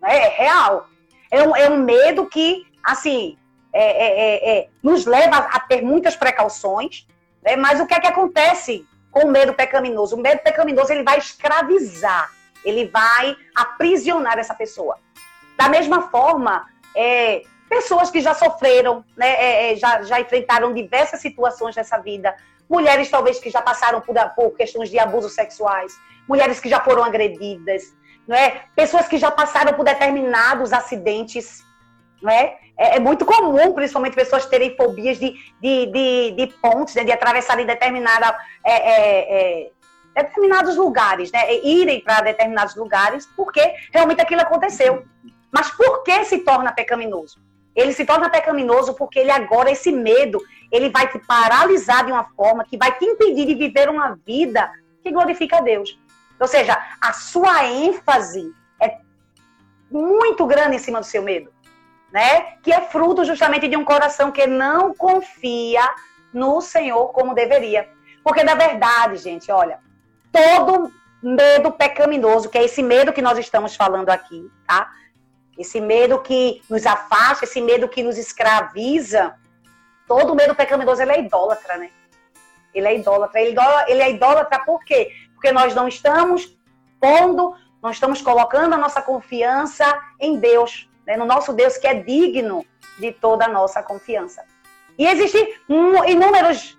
né? 0.00 0.16
É 0.16 0.28
real. 0.28 0.88
É 1.30 1.42
um, 1.42 1.54
é 1.54 1.70
um 1.70 1.78
medo 1.78 2.26
que, 2.26 2.66
assim, 2.88 3.36
é, 3.72 4.58
é, 4.60 4.68
nos 4.82 5.04
leva 5.04 5.36
a 5.36 5.60
ter 5.60 5.82
muitas 5.82 6.16
precauções, 6.16 7.06
né? 7.42 7.54
Mas 7.56 7.80
o 7.80 7.86
que 7.86 7.94
é 7.94 8.00
que 8.00 8.06
acontece 8.06 8.86
com 9.10 9.26
o 9.26 9.30
medo 9.30 9.52
pecaminoso? 9.52 10.16
O 10.16 10.20
medo 10.20 10.40
pecaminoso 10.40 10.92
ele 10.92 11.02
vai 11.02 11.18
escravizar, 11.18 12.30
ele 12.64 12.86
vai 12.88 13.36
aprisionar 13.54 14.38
essa 14.38 14.54
pessoa. 14.54 14.98
Da 15.56 15.68
mesma 15.68 16.08
forma, 16.08 16.66
é, 16.96 17.42
pessoas 17.68 18.10
que 18.10 18.20
já 18.20 18.32
sofreram, 18.32 19.04
né, 19.16 19.28
é, 19.28 19.72
é, 19.72 19.76
já, 19.76 20.02
já 20.02 20.20
enfrentaram 20.20 20.72
diversas 20.72 21.20
situações 21.20 21.76
nessa 21.76 21.98
vida, 21.98 22.34
mulheres 22.68 23.10
talvez 23.10 23.38
que 23.38 23.50
já 23.50 23.60
passaram 23.60 24.00
por, 24.00 24.14
por 24.34 24.50
questões 24.56 24.88
de 24.88 24.98
abusos 24.98 25.34
sexuais, 25.34 25.92
mulheres 26.26 26.58
que 26.58 26.68
já 26.68 26.80
foram 26.80 27.04
agredidas, 27.04 27.94
não 28.26 28.36
é? 28.36 28.64
pessoas 28.76 29.08
que 29.08 29.16
já 29.16 29.30
passaram 29.30 29.72
por 29.72 29.84
determinados 29.84 30.72
acidentes 30.72 31.66
não 32.22 32.30
é? 32.30 32.58
É, 32.78 32.96
é, 32.96 33.00
muito 33.00 33.26
comum, 33.26 33.72
principalmente, 33.72 34.14
pessoas 34.14 34.46
terem 34.46 34.76
fobias 34.76 35.18
de, 35.18 35.34
de, 35.60 35.86
de, 35.86 36.30
de 36.30 36.46
pontes, 36.62 36.94
né? 36.94 37.02
de 37.02 37.10
atravessarem 37.10 37.66
determinada, 37.66 38.38
é, 38.64 38.72
é, 38.72 39.70
é 40.14 40.22
determinados 40.22 40.76
lugares, 40.76 41.32
né? 41.32 41.56
irem 41.56 42.00
para 42.00 42.20
determinados 42.20 42.76
lugares, 42.76 43.28
porque 43.36 43.74
realmente 43.92 44.20
aquilo 44.20 44.42
aconteceu. 44.42 45.04
Mas 45.50 45.70
por 45.70 46.04
que 46.04 46.24
se 46.24 46.38
torna 46.38 46.70
pecaminoso? 46.70 47.40
Ele 47.74 47.92
se 47.92 48.04
torna 48.04 48.30
pecaminoso 48.30 48.94
porque 48.94 49.18
ele 49.18 49.30
agora, 49.30 49.70
esse 49.70 49.90
medo, 49.90 50.40
ele 50.70 50.88
vai 50.88 51.08
te 51.08 51.18
paralisar 51.18 52.06
de 52.06 52.12
uma 52.12 52.24
forma 52.24 52.64
que 52.64 52.76
vai 52.76 52.96
te 52.96 53.04
impedir 53.04 53.44
de 53.44 53.54
viver 53.54 53.88
uma 53.88 54.16
vida 54.24 54.70
que 55.02 55.10
glorifica 55.10 55.58
a 55.58 55.60
Deus. 55.60 55.98
Ou 56.38 56.46
seja, 56.46 56.76
a 57.00 57.12
sua 57.12 57.66
ênfase 57.66 58.52
é 58.80 58.98
muito 59.90 60.46
grande 60.46 60.76
em 60.76 60.78
cima 60.78 61.00
do 61.00 61.06
seu 61.06 61.22
medo 61.22 61.57
né? 62.12 62.56
Que 62.62 62.72
é 62.72 62.80
fruto 62.82 63.24
justamente 63.24 63.68
de 63.68 63.76
um 63.76 63.84
coração 63.84 64.30
que 64.30 64.46
não 64.46 64.94
confia 64.94 65.82
no 66.32 66.60
Senhor 66.60 67.08
como 67.08 67.34
deveria. 67.34 67.88
Porque 68.22 68.42
na 68.42 68.54
verdade, 68.54 69.16
gente, 69.16 69.50
olha, 69.50 69.80
todo 70.32 70.92
medo 71.22 71.72
pecaminoso, 71.72 72.48
que 72.48 72.58
é 72.58 72.64
esse 72.64 72.82
medo 72.82 73.12
que 73.12 73.22
nós 73.22 73.38
estamos 73.38 73.74
falando 73.74 74.10
aqui, 74.10 74.50
tá? 74.66 74.90
Esse 75.58 75.80
medo 75.80 76.20
que 76.20 76.62
nos 76.70 76.86
afasta, 76.86 77.44
esse 77.44 77.60
medo 77.60 77.88
que 77.88 78.02
nos 78.02 78.16
escraviza, 78.16 79.34
todo 80.06 80.34
medo 80.34 80.54
pecaminoso 80.54 81.02
ele 81.02 81.12
é 81.12 81.20
idólatra, 81.20 81.76
né? 81.76 81.90
Ele 82.72 82.86
é 82.86 82.96
idólatra. 82.96 83.40
Ele, 83.40 83.56
ele 83.88 84.02
é 84.02 84.10
idólatra 84.10 84.60
por 84.60 84.84
quê? 84.84 85.10
Porque 85.34 85.50
nós 85.50 85.74
não 85.74 85.88
estamos 85.88 86.56
pondo, 87.00 87.54
nós 87.82 87.96
estamos 87.96 88.22
colocando 88.22 88.74
a 88.74 88.78
nossa 88.78 89.02
confiança 89.02 89.84
em 90.20 90.38
Deus 90.38 90.87
né, 91.08 91.16
no 91.16 91.24
nosso 91.24 91.54
Deus 91.54 91.78
que 91.78 91.86
é 91.86 91.94
digno 91.94 92.66
de 92.98 93.10
toda 93.12 93.46
a 93.46 93.48
nossa 93.48 93.82
confiança. 93.82 94.44
E 94.98 95.06
existem 95.06 95.54
inúmeros 96.06 96.78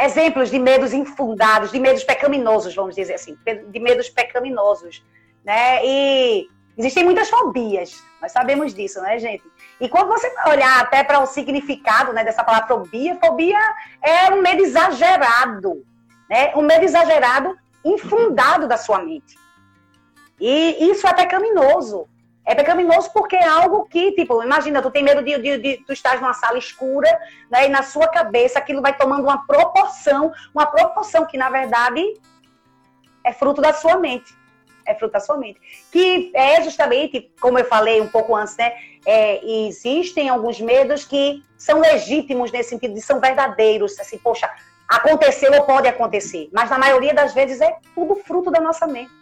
exemplos 0.00 0.50
de 0.50 0.58
medos 0.58 0.94
infundados, 0.94 1.70
de 1.70 1.78
medos 1.78 2.02
pecaminosos, 2.02 2.74
vamos 2.74 2.94
dizer 2.94 3.14
assim, 3.14 3.36
de 3.68 3.78
medos 3.78 4.08
pecaminosos, 4.08 5.04
né? 5.44 5.84
E 5.84 6.48
existem 6.78 7.04
muitas 7.04 7.28
fobias, 7.28 8.02
nós 8.22 8.32
sabemos 8.32 8.72
disso, 8.72 9.02
né, 9.02 9.18
gente? 9.18 9.44
E 9.80 9.88
quando 9.88 10.08
você 10.08 10.32
olhar 10.46 10.80
até 10.80 11.04
para 11.04 11.20
o 11.20 11.26
significado 11.26 12.12
né, 12.12 12.24
dessa 12.24 12.44
palavra 12.44 12.68
fobia, 12.68 13.18
fobia 13.22 13.58
é 14.00 14.32
um 14.32 14.40
medo 14.40 14.62
exagerado, 14.62 15.84
né? 16.30 16.54
Um 16.54 16.62
medo 16.62 16.84
exagerado 16.84 17.58
infundado 17.84 18.66
da 18.66 18.78
sua 18.78 19.00
mente. 19.00 19.36
E 20.40 20.90
isso 20.90 21.06
é 21.06 21.12
pecaminoso. 21.12 22.08
É 22.48 22.54
pecaminoso 22.54 23.12
porque 23.12 23.36
é 23.36 23.46
algo 23.46 23.84
que, 23.84 24.12
tipo, 24.12 24.42
imagina, 24.42 24.80
tu 24.80 24.90
tem 24.90 25.02
medo 25.04 25.22
de, 25.22 25.36
de, 25.36 25.58
de 25.58 25.76
tu 25.84 25.92
estás 25.92 26.18
numa 26.18 26.32
sala 26.32 26.56
escura, 26.56 27.06
né? 27.50 27.66
E 27.66 27.68
na 27.68 27.82
sua 27.82 28.08
cabeça 28.08 28.58
aquilo 28.58 28.80
vai 28.80 28.96
tomando 28.96 29.24
uma 29.24 29.46
proporção, 29.46 30.32
uma 30.54 30.64
proporção 30.64 31.26
que, 31.26 31.36
na 31.36 31.50
verdade, 31.50 32.02
é 33.22 33.34
fruto 33.34 33.60
da 33.60 33.74
sua 33.74 33.98
mente. 33.98 34.34
É 34.86 34.94
fruto 34.94 35.12
da 35.12 35.20
sua 35.20 35.36
mente. 35.36 35.60
Que 35.92 36.32
é 36.34 36.62
justamente, 36.62 37.30
como 37.38 37.58
eu 37.58 37.66
falei 37.66 38.00
um 38.00 38.08
pouco 38.08 38.34
antes, 38.34 38.56
né? 38.56 38.72
É, 39.04 39.44
existem 39.66 40.30
alguns 40.30 40.58
medos 40.58 41.04
que 41.04 41.44
são 41.54 41.80
legítimos 41.80 42.50
nesse 42.50 42.70
sentido, 42.70 42.94
de 42.94 43.02
são 43.02 43.20
verdadeiros. 43.20 44.00
Assim, 44.00 44.16
poxa, 44.16 44.50
aconteceu 44.88 45.52
ou 45.52 45.64
pode 45.64 45.86
acontecer. 45.86 46.48
Mas 46.50 46.70
na 46.70 46.78
maioria 46.78 47.12
das 47.12 47.34
vezes 47.34 47.60
é 47.60 47.76
tudo 47.94 48.14
fruto 48.16 48.50
da 48.50 48.58
nossa 48.58 48.86
mente 48.86 49.17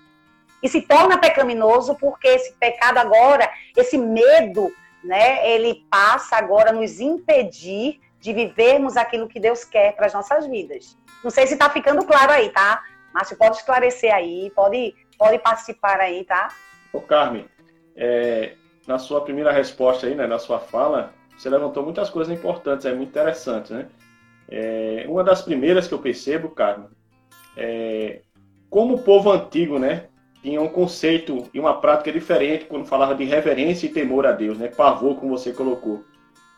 e 0.62 0.68
se 0.68 0.82
torna 0.82 1.18
pecaminoso 1.18 1.96
porque 1.96 2.28
esse 2.28 2.52
pecado 2.54 2.98
agora, 2.98 3.50
esse 3.76 3.98
medo, 3.98 4.72
né, 5.04 5.48
ele 5.48 5.86
passa 5.90 6.36
agora 6.36 6.70
a 6.70 6.72
nos 6.72 7.00
impedir 7.00 8.00
de 8.20 8.32
vivermos 8.32 8.96
aquilo 8.96 9.28
que 9.28 9.38
Deus 9.38 9.64
quer 9.64 9.94
para 9.94 10.06
as 10.06 10.14
nossas 10.14 10.46
vidas. 10.46 10.98
Não 11.22 11.30
sei 11.30 11.46
se 11.46 11.54
está 11.54 11.70
ficando 11.70 12.04
claro 12.04 12.32
aí, 12.32 12.50
tá? 12.50 12.82
Márcio, 13.12 13.36
pode 13.36 13.56
esclarecer 13.56 14.12
aí, 14.12 14.50
pode, 14.54 14.94
pode 15.18 15.38
participar 15.38 16.00
aí, 16.00 16.24
tá? 16.24 16.48
Ô, 16.92 17.00
Carmen, 17.00 17.46
é, 17.94 18.54
na 18.86 18.98
sua 18.98 19.22
primeira 19.22 19.52
resposta 19.52 20.06
aí, 20.06 20.14
né, 20.14 20.26
na 20.26 20.38
sua 20.38 20.58
fala, 20.58 21.14
você 21.36 21.48
levantou 21.48 21.82
muitas 21.82 22.10
coisas 22.10 22.36
importantes, 22.36 22.86
é 22.86 22.92
muito 22.92 23.10
interessante, 23.10 23.72
né? 23.72 23.86
É, 24.48 25.04
uma 25.08 25.24
das 25.24 25.42
primeiras 25.42 25.86
que 25.88 25.94
eu 25.94 25.98
percebo, 25.98 26.48
Carmen, 26.50 26.88
é 27.56 28.20
como 28.68 28.96
o 28.96 29.02
povo 29.02 29.30
antigo, 29.30 29.78
né, 29.78 30.08
tinha 30.46 30.62
um 30.62 30.68
conceito 30.68 31.48
e 31.52 31.58
uma 31.58 31.80
prática 31.80 32.12
diferente 32.12 32.66
quando 32.66 32.86
falava 32.86 33.16
de 33.16 33.24
reverência 33.24 33.86
e 33.86 33.88
temor 33.88 34.24
a 34.24 34.30
Deus, 34.30 34.56
né? 34.56 34.68
Pavor, 34.68 35.16
como 35.16 35.36
você 35.36 35.52
colocou. 35.52 36.04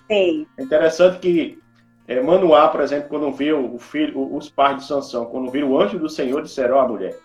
Sim. 0.06 0.46
É 0.58 0.62
interessante 0.62 1.18
que 1.20 1.58
é, 2.06 2.20
Manoá, 2.20 2.68
por 2.68 2.82
exemplo, 2.82 3.08
quando 3.08 3.32
viu 3.32 3.74
o 3.74 3.78
filho, 3.78 4.36
os 4.36 4.50
pais 4.50 4.76
de 4.76 4.84
Sansão, 4.84 5.24
quando 5.24 5.50
viram 5.50 5.70
o 5.70 5.80
anjo 5.80 5.98
do 5.98 6.06
Senhor, 6.06 6.42
disseram, 6.42 6.76
ó, 6.76 6.84
oh, 6.84 6.88
mulher, 6.88 7.16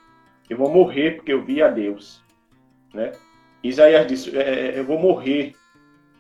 eu 0.50 0.56
vou 0.56 0.70
morrer 0.70 1.18
porque 1.18 1.34
eu 1.34 1.44
vi 1.44 1.62
a 1.62 1.68
Deus, 1.68 2.24
né? 2.94 3.12
Isaías 3.62 4.08
disse, 4.08 4.38
é, 4.38 4.76
é 4.76 4.80
eu 4.80 4.86
vou 4.86 4.98
morrer. 4.98 5.54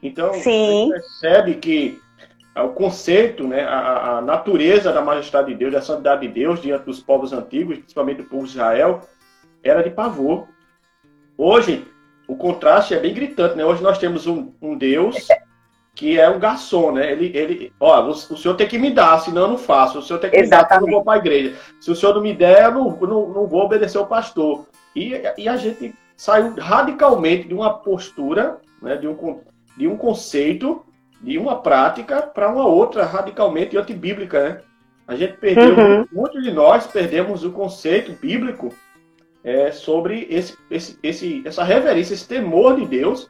Então, 0.01 0.33
Sim. 0.33 0.89
você 0.89 0.99
percebe 0.99 1.53
que 1.55 2.01
o 2.53 2.67
conceito, 2.67 3.47
né, 3.47 3.63
a, 3.63 4.17
a, 4.17 4.21
natureza 4.21 4.91
da 4.91 5.01
majestade 5.01 5.53
de 5.53 5.55
Deus, 5.55 5.71
da 5.71 5.81
santidade 5.81 6.27
de 6.27 6.33
Deus 6.33 6.61
diante 6.61 6.83
dos 6.83 6.99
povos 6.99 7.31
antigos, 7.31 7.77
principalmente 7.77 8.17
do 8.17 8.25
povo 8.25 8.43
de 8.43 8.51
Israel, 8.51 9.07
era 9.63 9.81
de 9.81 9.89
pavor. 9.89 10.47
Hoje, 11.37 11.87
o 12.27 12.35
contraste 12.35 12.93
é 12.93 12.99
bem 12.99 13.13
gritante, 13.13 13.55
né? 13.55 13.65
Hoje 13.65 13.81
nós 13.81 13.97
temos 13.97 14.27
um, 14.27 14.51
um 14.61 14.77
Deus 14.77 15.27
que 15.95 16.19
é 16.19 16.29
um 16.29 16.39
garçom, 16.39 16.91
né? 16.91 17.11
Ele, 17.11 17.31
ele, 17.37 17.73
ó, 17.79 18.01
o, 18.01 18.09
o, 18.09 18.37
senhor 18.37 18.55
tem 18.55 18.67
que 18.67 18.77
me 18.77 18.91
dar, 18.91 19.19
senão 19.19 19.43
eu 19.43 19.47
não 19.49 19.57
faço. 19.57 19.99
O 19.99 20.01
senhor 20.01 20.19
tem 20.19 20.29
que 20.29 20.37
Exatamente. 20.37 20.51
me 20.51 20.69
dar, 20.69 20.75
senão 20.75 20.81
eu 20.81 20.91
não 20.91 20.93
vou 20.93 21.03
para 21.03 21.13
a 21.13 21.17
igreja. 21.17 21.55
Se 21.79 21.91
o 21.91 21.95
senhor 21.95 22.15
não 22.15 22.21
me 22.21 22.33
der, 22.33 22.65
eu 22.65 22.71
não, 22.71 22.89
não, 22.97 23.29
não 23.29 23.47
vou 23.47 23.63
obedecer 23.63 23.97
o 23.97 24.05
pastor. 24.05 24.65
E, 24.95 25.13
e 25.37 25.47
a 25.47 25.55
gente 25.55 25.93
saiu 26.15 26.55
radicalmente 26.55 27.47
de 27.47 27.53
uma 27.53 27.73
postura, 27.73 28.57
né, 28.81 28.95
de, 28.95 29.07
um, 29.07 29.41
de 29.77 29.87
um 29.87 29.97
conceito, 29.97 30.83
de 31.21 31.37
uma 31.37 31.61
prática 31.61 32.21
para 32.21 32.49
uma 32.49 32.65
outra 32.65 33.05
radicalmente 33.05 33.77
antibíblica, 33.77 34.49
né? 34.49 34.61
A 35.07 35.15
gente 35.15 35.33
perdeu, 35.33 35.77
uhum. 35.77 36.07
muitos 36.11 36.41
de 36.41 36.51
nós 36.51 36.87
perdemos 36.87 37.43
o 37.43 37.51
conceito 37.51 38.13
bíblico 38.13 38.73
é, 39.43 39.71
sobre 39.71 40.27
esse, 40.29 40.57
esse, 40.71 40.97
esse, 41.03 41.41
essa 41.45 41.63
reverência, 41.63 42.13
esse 42.13 42.27
temor 42.27 42.77
de 42.77 42.85
Deus 42.85 43.29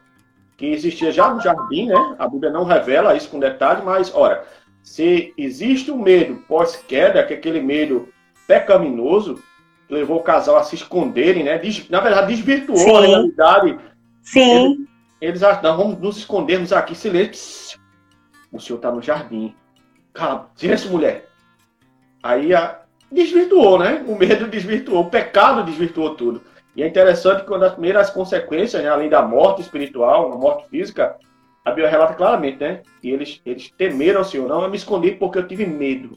que 0.56 0.66
existia 0.66 1.10
já 1.10 1.32
no 1.32 1.40
jardim, 1.40 1.86
né? 1.86 2.16
A 2.18 2.28
Bíblia 2.28 2.52
não 2.52 2.64
revela 2.64 3.16
isso 3.16 3.28
com 3.28 3.40
detalhe, 3.40 3.82
mas, 3.82 4.14
ora, 4.14 4.46
se 4.82 5.34
existe 5.36 5.90
um 5.90 6.00
medo 6.00 6.36
pós-queda, 6.46 7.24
que 7.24 7.34
é 7.34 7.36
aquele 7.36 7.60
medo 7.60 8.08
pecaminoso, 8.46 9.42
que 9.88 9.94
levou 9.94 10.18
o 10.18 10.22
casal 10.22 10.56
a 10.56 10.62
se 10.62 10.76
esconderem, 10.76 11.42
né? 11.42 11.60
Na 11.90 12.00
verdade, 12.00 12.34
desvirtuou 12.34 12.78
Sim. 12.78 12.96
a 12.96 13.00
realidade. 13.00 13.78
Sim. 14.22 14.64
Eles, 14.64 14.88
eles 15.20 15.42
acham, 15.42 15.76
vamos 15.76 15.98
nos 15.98 16.18
escondermos 16.18 16.72
aqui, 16.72 16.94
silêncio. 16.94 17.80
O 18.52 18.60
senhor 18.60 18.76
está 18.76 18.92
no 18.92 19.02
jardim. 19.02 19.54
Cala, 20.12 20.48
silêncio, 20.54 20.90
mulher. 20.90 21.28
Aí 22.22 22.54
a, 22.54 22.83
desvirtuou, 23.10 23.78
né? 23.78 24.04
O 24.06 24.16
medo 24.16 24.46
desvirtuou, 24.46 25.02
o 25.02 25.10
pecado 25.10 25.64
desvirtuou 25.64 26.14
tudo. 26.14 26.42
E 26.76 26.82
é 26.82 26.88
interessante 26.88 27.40
que 27.40 27.46
quando 27.46 27.64
as 27.64 27.72
primeiras 27.72 28.10
consequências, 28.10 28.82
né, 28.82 28.88
além 28.88 29.08
da 29.08 29.22
morte 29.22 29.62
espiritual, 29.62 30.32
a 30.32 30.36
morte 30.36 30.68
física, 30.68 31.16
a 31.64 31.70
Bíblia 31.70 31.88
relata 31.88 32.14
claramente, 32.14 32.58
né? 32.58 32.82
Que 33.00 33.10
eles, 33.10 33.40
eles 33.46 33.70
temeram 33.76 34.20
o 34.20 34.24
Senhor. 34.24 34.48
Não, 34.48 34.62
eu 34.62 34.70
me 34.70 34.76
escondi 34.76 35.12
porque 35.12 35.38
eu 35.38 35.46
tive 35.46 35.64
medo. 35.64 36.14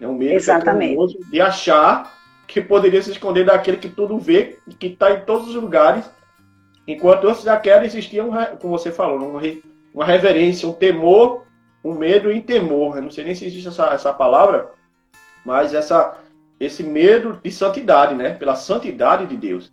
É 0.00 0.06
um 0.06 0.14
medo 0.14 0.34
Exatamente. 0.34 1.18
de 1.30 1.40
achar 1.40 2.12
que 2.46 2.60
poderia 2.60 3.00
se 3.00 3.10
esconder 3.10 3.44
daquele 3.46 3.78
que 3.78 3.88
tudo 3.88 4.18
vê, 4.18 4.58
que 4.78 4.88
está 4.88 5.12
em 5.12 5.20
todos 5.20 5.48
os 5.48 5.54
lugares. 5.54 6.10
Enquanto 6.86 7.28
antes 7.28 7.44
da 7.44 7.56
queda 7.56 7.86
existia, 7.86 8.22
um, 8.22 8.32
como 8.60 8.76
você 8.76 8.92
falou, 8.92 9.16
uma, 9.18 9.40
uma 9.94 10.04
reverência, 10.04 10.68
um 10.68 10.72
temor, 10.72 11.44
um 11.82 11.94
medo 11.94 12.30
e 12.30 12.42
temor. 12.42 12.96
Eu 12.96 13.02
não 13.02 13.10
sei 13.10 13.24
nem 13.24 13.34
se 13.34 13.46
existe 13.46 13.68
essa, 13.68 13.86
essa 13.86 14.12
palavra, 14.12 14.70
mas 15.44 15.74
essa, 15.74 16.16
esse 16.58 16.82
medo 16.82 17.38
de 17.42 17.50
santidade, 17.50 18.14
né? 18.14 18.34
Pela 18.34 18.56
santidade 18.56 19.26
de 19.26 19.36
Deus. 19.36 19.72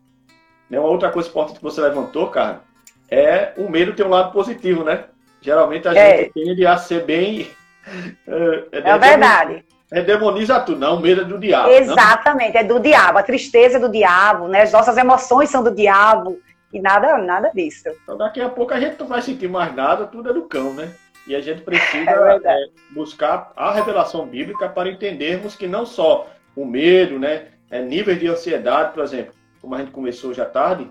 Né? 0.69 0.79
Uma 0.79 0.89
outra 0.89 1.09
coisa 1.09 1.29
importante 1.29 1.57
que 1.57 1.63
você 1.63 1.81
levantou, 1.81 2.27
cara, 2.27 2.61
é 3.09 3.53
o 3.57 3.69
medo 3.69 3.93
ter 3.93 4.05
um 4.05 4.09
lado 4.09 4.31
positivo, 4.31 4.83
né? 4.83 5.05
Geralmente 5.41 5.87
a 5.87 5.93
é. 5.93 6.17
gente 6.17 6.33
tende 6.33 6.65
a 6.65 6.77
ser 6.77 7.05
bem. 7.05 7.49
é, 8.27 8.67
é 8.71 8.97
verdade. 8.97 9.65
É 9.91 10.01
demoniza 10.01 10.57
tudo, 10.61 10.79
não, 10.79 10.95
o 10.95 11.01
medo 11.01 11.21
é 11.21 11.25
do 11.25 11.37
diabo. 11.37 11.69
Exatamente, 11.69 12.53
não? 12.53 12.61
é 12.61 12.63
do 12.63 12.79
diabo. 12.79 13.17
A 13.17 13.23
tristeza 13.23 13.75
é 13.75 13.79
do 13.79 13.91
diabo, 13.91 14.47
né? 14.47 14.61
As 14.61 14.71
nossas 14.71 14.95
emoções 14.95 15.49
são 15.49 15.61
do 15.61 15.75
diabo. 15.75 16.39
E 16.71 16.79
nada, 16.79 17.17
nada 17.17 17.51
disso. 17.53 17.89
Então 18.01 18.17
daqui 18.17 18.39
a 18.39 18.47
pouco 18.47 18.73
a 18.73 18.79
gente 18.79 18.97
não 18.97 19.07
vai 19.07 19.21
sentir 19.21 19.49
mais 19.49 19.75
nada, 19.75 20.05
tudo 20.05 20.29
é 20.29 20.33
do 20.33 20.43
cão, 20.43 20.73
né? 20.73 20.93
E 21.27 21.35
a 21.35 21.41
gente 21.41 21.61
precisa 21.61 22.09
é 22.45 22.63
é, 22.63 22.65
buscar 22.91 23.51
a 23.55 23.71
revelação 23.71 24.25
bíblica 24.25 24.67
para 24.69 24.89
entendermos 24.89 25.55
que 25.55 25.67
não 25.67 25.85
só 25.85 26.29
o 26.55 26.65
medo, 26.65 27.19
né? 27.19 27.47
É, 27.69 27.81
níveis 27.81 28.19
de 28.19 28.27
ansiedade, 28.27 28.93
por 28.93 29.03
exemplo, 29.03 29.33
como 29.61 29.75
a 29.75 29.77
gente 29.79 29.91
começou 29.91 30.33
já 30.33 30.45
tarde, 30.45 30.89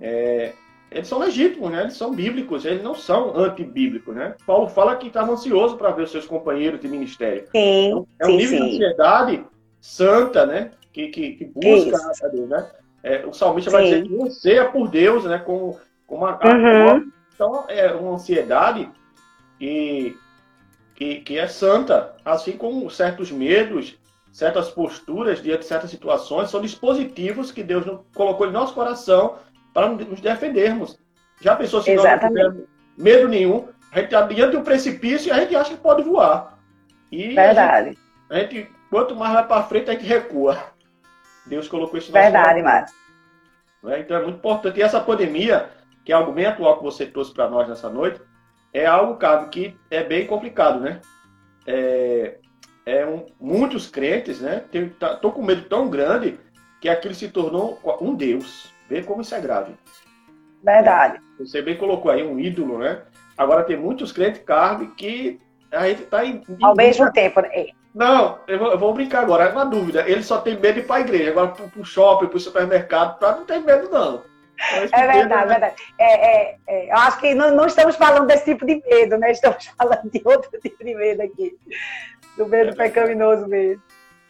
é, 0.00 0.52
eles 0.90 1.08
são 1.08 1.18
legítimos, 1.18 1.70
né? 1.70 1.82
Eles 1.82 1.94
são 1.94 2.14
bíblicos, 2.14 2.64
eles 2.64 2.82
não 2.82 2.94
são 2.94 3.36
antibíblicos, 3.36 4.14
né? 4.14 4.34
Paulo 4.46 4.68
fala 4.68 4.96
que 4.96 5.08
estava 5.08 5.32
ansioso 5.32 5.76
para 5.76 5.90
ver 5.90 6.04
os 6.04 6.10
seus 6.10 6.26
companheiros 6.26 6.80
de 6.80 6.88
ministério. 6.88 7.46
Sim, 7.50 7.88
então, 7.88 8.06
é 8.20 8.26
um 8.26 8.30
sim, 8.30 8.36
nível 8.36 8.58
sim. 8.58 8.64
de 8.64 8.74
ansiedade 8.84 9.44
santa, 9.80 10.46
né? 10.46 10.70
Que, 10.92 11.08
que, 11.08 11.32
que 11.32 11.44
busca 11.44 11.96
a 12.24 12.28
Deus, 12.28 12.48
né? 12.48 12.70
É, 13.02 13.26
o 13.26 13.32
salmista 13.32 13.70
sim. 13.70 13.76
vai 13.76 13.84
dizer 13.84 14.02
que 14.04 14.22
anseia 14.22 14.64
por 14.64 14.88
Deus, 14.88 15.24
né? 15.24 15.44
A, 15.44 16.48
uhum. 16.48 17.12
Então, 17.34 17.64
é 17.68 17.92
uma 17.92 18.14
ansiedade 18.14 18.88
que, 19.58 20.16
que, 20.94 21.20
que 21.20 21.38
é 21.38 21.46
santa, 21.48 22.14
assim 22.24 22.52
como 22.52 22.90
certos 22.90 23.30
medos 23.30 23.98
certas 24.36 24.68
posturas 24.68 25.42
diante 25.42 25.60
de 25.60 25.64
certas 25.64 25.88
situações 25.88 26.50
são 26.50 26.60
dispositivos 26.60 27.50
que 27.50 27.62
Deus 27.62 27.86
colocou 28.14 28.46
em 28.46 28.52
nosso 28.52 28.74
coração 28.74 29.38
para 29.72 29.88
nos 29.88 30.20
defendermos. 30.20 30.98
Já 31.40 31.56
pensou 31.56 31.80
se 31.80 31.90
Exatamente. 31.90 32.22
nós 32.22 32.32
não 32.34 32.52
tivermos 32.52 32.68
medo 32.98 33.28
nenhum, 33.28 33.68
a 33.90 33.96
gente 33.96 34.04
está 34.12 34.20
diante 34.26 34.50
de 34.50 34.56
um 34.58 34.62
precipício 34.62 35.28
e 35.28 35.32
a 35.32 35.40
gente 35.40 35.56
acha 35.56 35.70
que 35.70 35.80
pode 35.80 36.02
voar. 36.02 36.58
E 37.10 37.34
Verdade. 37.34 37.96
A 38.28 38.40
gente, 38.40 38.56
a 38.56 38.60
gente 38.60 38.70
quanto 38.90 39.16
mais 39.16 39.32
vai 39.32 39.46
para 39.46 39.62
frente, 39.62 39.88
a 39.88 39.94
gente 39.94 40.04
recua. 40.04 40.58
Deus 41.46 41.66
colocou 41.66 41.98
isso 41.98 42.08
no 42.08 42.12
Verdade, 42.12 42.60
Márcio. 42.60 42.94
É? 43.86 44.00
Então 44.00 44.18
é 44.18 44.22
muito 44.22 44.36
importante. 44.36 44.78
E 44.78 44.82
essa 44.82 45.00
pandemia, 45.00 45.70
que 46.04 46.12
é 46.12 46.14
algo 46.14 46.32
bem 46.32 46.44
atual 46.44 46.76
que 46.76 46.84
você 46.84 47.06
trouxe 47.06 47.32
para 47.32 47.48
nós 47.48 47.66
nessa 47.66 47.88
noite, 47.88 48.20
é 48.78 48.86
algo, 48.86 49.16
cara, 49.16 49.44
que 49.46 49.74
é 49.90 50.02
bem 50.02 50.26
complicado, 50.26 50.80
né? 50.80 51.00
É, 51.66 52.36
é 52.84 53.06
um, 53.06 53.26
muitos 53.40 53.88
crentes, 53.88 54.40
né? 54.40 54.64
Estão 54.72 54.90
tá, 55.18 55.30
com 55.30 55.42
medo 55.42 55.62
tão 55.68 55.88
grande 55.88 56.38
que 56.80 56.88
aquilo 56.88 57.14
se 57.14 57.28
tornou 57.28 57.80
um 58.00 58.14
Deus. 58.14 58.72
Vê 58.88 59.02
como 59.02 59.22
isso 59.22 59.34
é 59.34 59.40
grave. 59.40 59.74
Verdade. 60.62 61.20
Você 61.38 61.62
bem 61.62 61.76
colocou 61.76 62.10
aí 62.10 62.22
um 62.22 62.38
ídolo, 62.38 62.78
né? 62.78 63.02
Agora 63.36 63.64
tem 63.64 63.76
muitos 63.76 64.12
crentes 64.12 64.42
carne 64.42 64.88
que 64.96 65.40
a 65.72 65.88
gente 65.88 66.02
está 66.02 66.24
em, 66.24 66.42
em, 66.48 66.58
Ao 66.62 66.74
mesmo 66.74 67.10
tempo, 67.12 67.40
né? 67.40 67.66
Não, 67.94 68.38
eu 68.46 68.58
vou, 68.58 68.70
eu 68.72 68.78
vou, 68.78 68.92
brincar 68.92 69.22
agora, 69.22 69.44
é 69.44 69.52
uma 69.52 69.64
dúvida. 69.64 70.06
Ele 70.06 70.22
só 70.22 70.38
tem 70.38 70.58
medo 70.58 70.74
de 70.74 70.80
ir 70.80 70.86
para 70.86 70.96
a 70.96 71.00
igreja. 71.00 71.30
Agora, 71.30 71.48
para 71.48 71.80
o 71.80 71.84
shopping, 71.84 72.26
para 72.26 72.36
o 72.36 72.40
supermercado, 72.40 73.18
pra, 73.18 73.36
não 73.36 73.46
tem 73.46 73.62
medo, 73.62 73.88
não. 73.88 74.22
É 74.58 75.06
verdade, 75.06 75.32
é 75.32 75.46
verdade. 75.46 75.74
É, 75.98 76.26
é, 76.26 76.56
é, 76.66 76.90
eu 76.90 76.96
acho 76.96 77.18
que 77.18 77.34
não, 77.34 77.54
não, 77.54 77.66
estamos 77.66 77.96
falando 77.96 78.26
desse 78.26 78.44
tipo 78.44 78.64
de 78.64 78.82
medo, 78.88 79.18
né? 79.18 79.30
Estamos 79.30 79.66
falando 79.76 80.10
de 80.10 80.22
outro 80.24 80.50
tipo 80.60 80.84
de 80.84 80.94
medo 80.94 81.22
aqui 81.22 81.56
do 82.36 82.46
medo 82.46 82.70
é 82.70 82.74
pecaminoso 82.74 83.46
mesmo. 83.46 83.82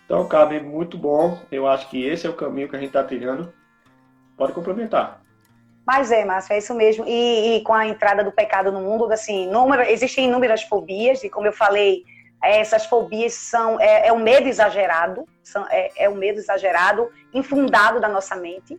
Então, 0.05 0.27
cabe 0.29 0.61
muito 0.61 0.97
bom. 0.97 1.41
Eu 1.51 1.67
acho 1.67 1.89
que 1.91 2.05
esse 2.05 2.27
é 2.27 2.31
o 2.31 2.35
caminho 2.35 2.69
que 2.69 2.77
a 2.77 2.79
gente 2.79 2.89
está 2.89 3.03
trilhando. 3.03 3.53
Pode 4.37 4.53
complementar. 4.53 5.21
Mas 5.85 6.11
é, 6.11 6.25
Márcio, 6.25 6.53
é 6.53 6.59
isso 6.59 6.75
mesmo. 6.75 7.05
E, 7.07 7.57
e, 7.57 7.63
com 7.63 7.73
a 7.73 7.87
entrada 7.87 8.23
do 8.23 8.33
pecado 8.33 8.73
no 8.73 8.81
mundo, 8.81 9.11
assim, 9.13 9.49
número, 9.49 9.83
existem 9.83 10.27
inúmeras 10.27 10.63
fobias, 10.63 11.23
e 11.23 11.31
como 11.31 11.47
eu 11.47 11.53
falei, 11.53 12.05
essas 12.43 12.87
fobias 12.87 13.35
são 13.35 13.81
é, 13.81 14.09
é 14.09 14.13
um 14.13 14.19
medo 14.19 14.49
exagerado, 14.49 15.25
são, 15.43 15.65
é, 15.71 15.91
é 15.97 16.09
um 16.09 16.17
medo 16.17 16.39
exagerado, 16.39 17.09
infundado 17.33 18.01
da 18.01 18.09
nossa 18.09 18.35
mente, 18.35 18.79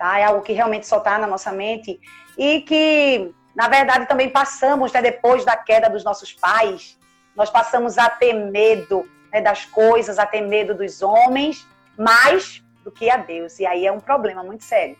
tá? 0.00 0.18
É 0.18 0.24
algo 0.24 0.40
que 0.40 0.54
realmente 0.54 0.86
só 0.86 0.96
está 0.96 1.18
na 1.18 1.26
nossa 1.26 1.52
mente 1.52 2.00
e 2.38 2.62
que, 2.62 3.34
na 3.54 3.68
verdade, 3.68 4.08
também 4.08 4.30
passamos, 4.30 4.90
né, 4.92 5.02
depois 5.02 5.44
da 5.44 5.54
queda 5.54 5.90
dos 5.90 6.02
nossos 6.02 6.32
pais, 6.32 6.98
nós 7.36 7.50
passamos 7.50 7.98
a 7.98 8.08
ter 8.08 8.32
medo 8.32 9.06
né, 9.30 9.42
das 9.42 9.66
coisas, 9.66 10.18
a 10.18 10.24
ter 10.24 10.40
medo 10.40 10.74
dos 10.74 11.02
homens, 11.02 11.68
mais 11.98 12.64
do 12.82 12.90
que 12.90 13.10
a 13.10 13.18
Deus. 13.18 13.60
E 13.60 13.66
aí 13.66 13.86
é 13.86 13.92
um 13.92 14.00
problema 14.00 14.42
muito 14.42 14.64
sério. 14.64 14.96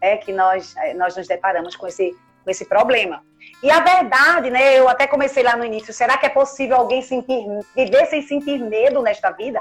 É 0.00 0.16
que 0.16 0.32
nós, 0.32 0.74
é, 0.78 0.94
nós 0.94 1.14
nos 1.14 1.28
deparamos 1.28 1.76
com 1.76 1.86
esse, 1.86 2.16
com 2.42 2.50
esse 2.50 2.64
problema. 2.64 3.22
E 3.62 3.70
a 3.70 3.80
verdade, 3.80 4.48
né? 4.48 4.78
Eu 4.78 4.88
até 4.88 5.06
comecei 5.06 5.42
lá 5.42 5.56
no 5.56 5.64
início. 5.64 5.92
Será 5.92 6.16
que 6.16 6.24
é 6.24 6.30
possível 6.30 6.76
alguém 6.76 7.02
sentir, 7.02 7.44
viver 7.76 8.06
sem 8.06 8.22
sentir 8.22 8.58
medo 8.58 9.02
nesta 9.02 9.30
vida? 9.30 9.60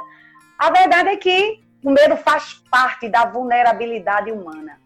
A 0.58 0.72
verdade 0.72 1.10
é 1.10 1.18
que 1.18 1.62
o 1.84 1.92
medo 1.92 2.18
faz 2.18 2.54
parte 2.70 3.08
da 3.08 3.26
vulnerabilidade 3.26 4.32
humana. 4.32 4.80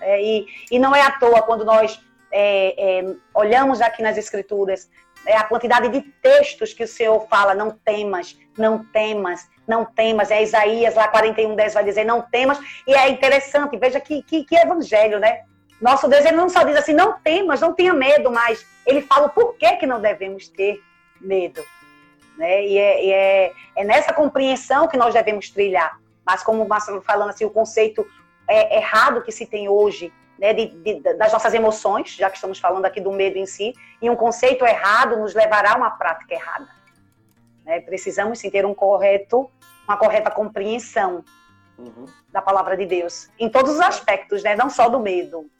É, 0.00 0.22
e, 0.22 0.46
e 0.70 0.78
não 0.78 0.94
é 0.94 1.02
à 1.02 1.10
toa 1.12 1.42
quando 1.42 1.64
nós 1.64 2.00
é, 2.32 3.00
é, 3.00 3.14
olhamos 3.34 3.80
aqui 3.80 4.02
nas 4.02 4.16
Escrituras 4.16 4.88
é 5.26 5.36
a 5.36 5.44
quantidade 5.44 5.88
de 5.88 6.00
textos 6.22 6.72
que 6.72 6.84
o 6.84 6.88
Senhor 6.88 7.26
fala, 7.28 7.54
não 7.54 7.70
temas, 7.70 8.38
não 8.56 8.84
temas, 8.84 9.48
não 9.66 9.84
temas. 9.84 10.30
É 10.30 10.42
Isaías 10.42 10.94
lá 10.94 11.08
41, 11.08 11.54
10 11.54 11.74
vai 11.74 11.84
dizer, 11.84 12.04
não 12.04 12.22
temas. 12.22 12.58
E 12.86 12.94
é 12.94 13.08
interessante, 13.08 13.76
veja 13.76 14.00
que, 14.00 14.22
que, 14.22 14.44
que 14.44 14.56
evangelho, 14.56 15.18
né? 15.18 15.42
Nosso 15.80 16.08
Deus, 16.08 16.24
ele 16.24 16.36
não 16.36 16.48
só 16.48 16.62
diz 16.62 16.76
assim, 16.76 16.92
não 16.92 17.18
temas, 17.20 17.60
não 17.60 17.72
tenha 17.72 17.94
medo, 17.94 18.30
mas 18.30 18.66
ele 18.86 19.02
fala 19.02 19.26
o 19.26 19.30
porquê 19.30 19.76
que 19.76 19.86
não 19.86 20.00
devemos 20.00 20.48
ter 20.48 20.82
medo. 21.20 21.64
Né? 22.36 22.66
E, 22.66 22.78
é, 22.78 23.04
e 23.04 23.12
é, 23.12 23.52
é 23.76 23.84
nessa 23.84 24.12
compreensão 24.12 24.88
que 24.88 24.96
nós 24.96 25.14
devemos 25.14 25.48
trilhar. 25.50 25.98
Mas 26.30 26.44
como 26.44 26.62
o 26.62 26.68
Marcelo 26.68 27.02
falando 27.02 27.30
assim, 27.30 27.44
o 27.44 27.50
conceito 27.50 28.06
é, 28.46 28.76
errado 28.76 29.20
que 29.20 29.32
se 29.32 29.46
tem 29.46 29.68
hoje 29.68 30.12
né, 30.38 30.54
de, 30.54 30.68
de, 30.68 31.00
das 31.14 31.32
nossas 31.32 31.52
emoções, 31.54 32.14
já 32.14 32.30
que 32.30 32.36
estamos 32.36 32.60
falando 32.60 32.84
aqui 32.84 33.00
do 33.00 33.10
medo 33.10 33.36
em 33.36 33.46
si, 33.46 33.74
e 34.00 34.08
um 34.08 34.14
conceito 34.14 34.64
errado 34.64 35.16
nos 35.16 35.34
levará 35.34 35.72
a 35.72 35.76
uma 35.76 35.90
prática 35.90 36.34
errada. 36.34 36.68
Né? 37.64 37.80
Precisamos 37.80 38.38
sim 38.38 38.48
ter 38.48 38.64
um 38.64 38.72
correto, 38.72 39.50
uma 39.88 39.96
correta 39.96 40.30
compreensão 40.30 41.24
uhum. 41.76 42.04
da 42.32 42.40
palavra 42.40 42.76
de 42.76 42.86
Deus, 42.86 43.28
em 43.36 43.48
todos 43.48 43.72
os 43.72 43.80
aspectos, 43.80 44.44
né? 44.44 44.54
não 44.54 44.70
só 44.70 44.88
do 44.88 45.00
medo. 45.00 45.50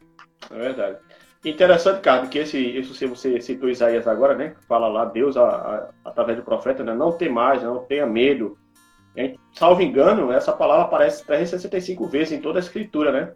É 0.49 0.55
verdade. 0.55 0.99
Interessante, 1.45 2.01
Carlos, 2.01 2.29
que 2.29 2.39
esse, 2.39 2.59
isso 2.59 3.09
você 3.09 3.41
citou 3.41 3.69
Isaías 3.69 4.07
agora, 4.07 4.37
né? 4.37 4.55
Fala 4.69 4.87
lá, 4.87 5.05
Deus, 5.05 5.37
a, 5.37 5.49
a, 5.49 5.89
através 6.05 6.37
do 6.37 6.45
profeta, 6.45 6.85
né? 6.85 6.95
não 6.95 7.11
tem 7.11 7.29
mais, 7.29 7.61
não 7.61 7.83
tenha 7.85 8.07
medo. 8.07 8.57
Salvo 9.53 9.83
engano, 9.83 10.33
essa 10.33 10.53
palavra 10.53 10.85
aparece 10.85 11.25
365 11.25 12.07
vezes 12.07 12.33
em 12.33 12.41
toda 12.41 12.59
a 12.59 12.61
escritura, 12.61 13.13
né? 13.13 13.33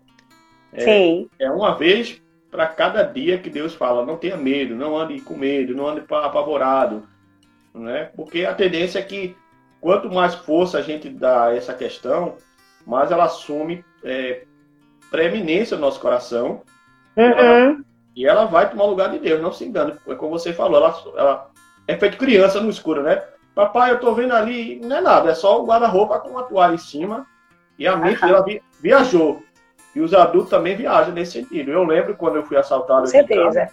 É, 0.73 0.81
Sim. 0.81 1.29
É 1.39 1.51
uma 1.51 1.77
vez 1.77 2.21
para 2.51 2.67
cada 2.67 3.03
dia 3.03 3.39
que 3.39 3.51
Deus 3.51 3.75
fala, 3.75 4.07
não 4.07 4.17
tenha 4.17 4.37
medo, 4.37 4.75
não 4.75 4.97
ande 4.97 5.21
com 5.21 5.35
medo, 5.37 5.75
não 5.75 5.89
ande 5.89 6.05
apavorado, 6.09 7.03
né? 7.75 8.11
Porque 8.17 8.45
a 8.45 8.55
tendência 8.55 8.99
é 8.99 9.03
que 9.03 9.37
quanto 9.81 10.09
mais 10.11 10.35
força 10.35 10.79
a 10.79 10.83
gente 10.83 11.09
dá 11.09 11.47
a 11.47 11.57
essa 11.57 11.75
questão, 11.75 12.37
mas 12.87 13.11
ela 13.11 13.25
assume 13.25 13.85
é, 14.03 14.45
preeminência 15.11 15.77
no 15.77 15.83
nosso 15.83 16.01
coração. 16.01 16.63
Uhum. 17.17 17.25
Ela, 17.25 17.77
e 18.17 18.27
ela 18.27 18.45
vai 18.45 18.71
tomar 18.71 18.85
o 18.85 18.91
lugar 18.91 19.11
de 19.11 19.19
Deus, 19.19 19.43
não 19.43 19.53
se 19.53 19.65
engane. 19.65 19.95
É 20.07 20.15
como 20.15 20.39
você 20.39 20.53
falou, 20.53 20.77
ela, 20.77 21.03
ela 21.17 21.51
é 21.87 21.97
feito 21.97 22.17
criança 22.17 22.61
no 22.61 22.71
escuro, 22.71 23.03
né? 23.03 23.23
Papai, 23.55 23.93
eu 23.93 24.01
tô 24.01 24.13
vendo 24.15 24.33
ali, 24.35 24.81
não 24.83 24.97
é 24.97 25.01
nada, 25.01 25.31
é 25.31 25.35
só 25.35 25.63
o 25.63 25.67
guarda-roupa 25.67 26.19
com 26.19 26.31
uma 26.31 26.43
toalha 26.43 26.75
em 26.75 26.79
cima. 26.79 27.27
E 27.79 27.87
a 27.87 27.97
mente 27.97 28.21
dela 28.21 28.45
viajou. 28.81 29.43
E 29.95 30.01
os 30.01 30.13
adultos 30.13 30.51
também 30.51 30.77
viajam 30.77 31.13
nesse 31.13 31.33
sentido. 31.33 31.71
Eu 31.71 31.85
lembro 31.85 32.17
quando 32.17 32.37
eu 32.37 32.45
fui 32.45 32.57
assaltado. 32.57 33.03
Com 33.03 33.07
certeza. 33.07 33.61
Casa, 33.61 33.71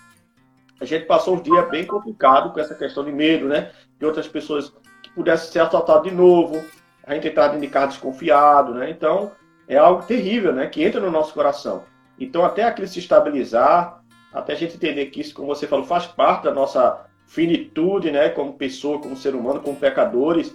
a 0.80 0.86
gente 0.86 1.06
passou 1.06 1.36
um 1.36 1.42
dia 1.42 1.64
bem 1.64 1.86
complicado 1.86 2.52
com 2.52 2.60
essa 2.60 2.76
questão 2.76 3.04
de 3.04 3.12
medo, 3.12 3.48
né? 3.48 3.72
De 4.00 4.06
outras 4.06 4.28
pessoas 4.28 4.74
que 5.04 5.12
pudessem 5.12 5.52
ser 5.52 5.60
assaltadas 5.60 6.04
de 6.04 6.12
novo. 6.12 6.64
A 7.06 7.14
gente 7.14 7.28
entrar 7.28 7.48
de 7.50 7.68
carro 7.68 7.88
desconfiado, 7.88 8.74
né? 8.74 8.90
Então, 8.90 9.32
é 9.68 9.78
algo 9.78 10.04
terrível, 10.04 10.54
né? 10.54 10.68
Que 10.68 10.84
entra 10.84 11.00
no 11.00 11.12
nosso 11.12 11.34
coração. 11.34 11.84
Então, 12.20 12.44
até 12.44 12.64
aquilo 12.64 12.88
se 12.88 13.00
estabilizar, 13.00 14.02
até 14.34 14.54
a 14.54 14.56
gente 14.56 14.76
entender 14.76 15.08
que 15.08 15.22
isso, 15.22 15.34
como 15.34 15.48
você 15.48 15.68
falou, 15.68 15.86
faz 15.86 16.06
parte 16.06 16.44
da 16.44 16.52
nossa 16.52 17.06
finitude, 17.32 18.12
né? 18.12 18.30
Como 18.30 18.54
pessoa, 18.54 19.00
como 19.00 19.16
ser 19.16 19.34
humano, 19.36 19.62
como 19.62 19.78
pecadores, 19.78 20.54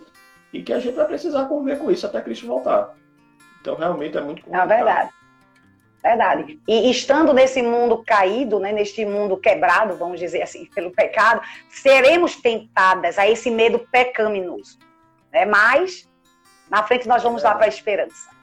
e 0.53 0.63
que 0.63 0.73
a 0.73 0.79
gente 0.79 0.95
vai 0.95 1.07
precisar 1.07 1.47
conviver 1.47 1.79
com 1.79 1.91
isso 1.91 2.07
até 2.07 2.21
Cristo 2.21 2.47
voltar. 2.47 2.95
Então, 3.61 3.75
realmente 3.75 4.17
é 4.17 4.21
muito 4.21 4.43
complicado. 4.43 4.71
É 4.71 4.77
verdade. 4.77 5.11
Verdade. 6.03 6.61
E 6.69 6.91
estando 6.91 7.33
nesse 7.33 7.63
mundo 7.63 8.05
caído, 8.07 8.61
né, 8.61 8.73
neste 8.73 9.05
mundo 9.07 9.39
quebrado, 9.39 9.97
vamos 9.97 10.21
dizer 10.21 10.43
assim, 10.43 10.67
pelo 10.75 10.91
pecado, 10.91 11.41
seremos 11.71 12.37
tentadas 12.37 13.19
a 13.19 13.27
esse 13.27 13.51
medo 13.51 13.79
pecaminoso. 13.91 14.79
Né? 15.33 15.47
Mas, 15.47 16.07
na 16.71 16.83
frente, 16.83 17.09
nós 17.09 17.23
vamos 17.23 17.43
é. 17.43 17.49
lá 17.49 17.55
para 17.55 17.65
a 17.65 17.69
esperança. 17.69 18.36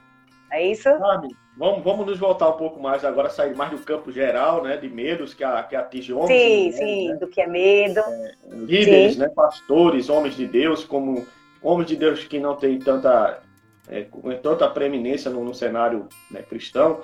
É 0.54 0.70
isso? 0.70 0.84
Sabe, 0.84 1.28
vamos, 1.56 1.82
vamos 1.82 2.06
nos 2.06 2.18
voltar 2.18 2.48
um 2.48 2.56
pouco 2.56 2.80
mais 2.80 3.04
agora, 3.04 3.28
sair 3.28 3.54
mais 3.56 3.70
do 3.70 3.78
campo 3.78 4.12
geral, 4.12 4.62
né, 4.62 4.76
de 4.76 4.88
medos 4.88 5.34
que, 5.34 5.42
a, 5.42 5.62
que 5.62 5.74
atinge 5.74 6.12
homens. 6.12 6.30
Sim, 6.30 6.72
sim, 6.72 7.08
né? 7.08 7.16
do 7.16 7.26
que 7.26 7.40
é 7.40 7.46
medo. 7.46 8.00
É, 8.00 8.34
líderes, 8.50 9.14
sim. 9.14 9.20
né, 9.20 9.28
pastores, 9.28 10.08
homens 10.08 10.36
de 10.36 10.46
Deus, 10.46 10.84
como 10.84 11.26
homens 11.62 11.88
de 11.88 11.96
Deus 11.96 12.24
que 12.24 12.38
não 12.38 12.54
têm 12.54 12.78
tanta, 12.78 13.40
é, 13.88 14.06
tanta 14.42 14.68
preeminência 14.68 15.30
no, 15.30 15.44
no 15.44 15.54
cenário 15.54 16.08
né, 16.30 16.42
cristão 16.42 17.02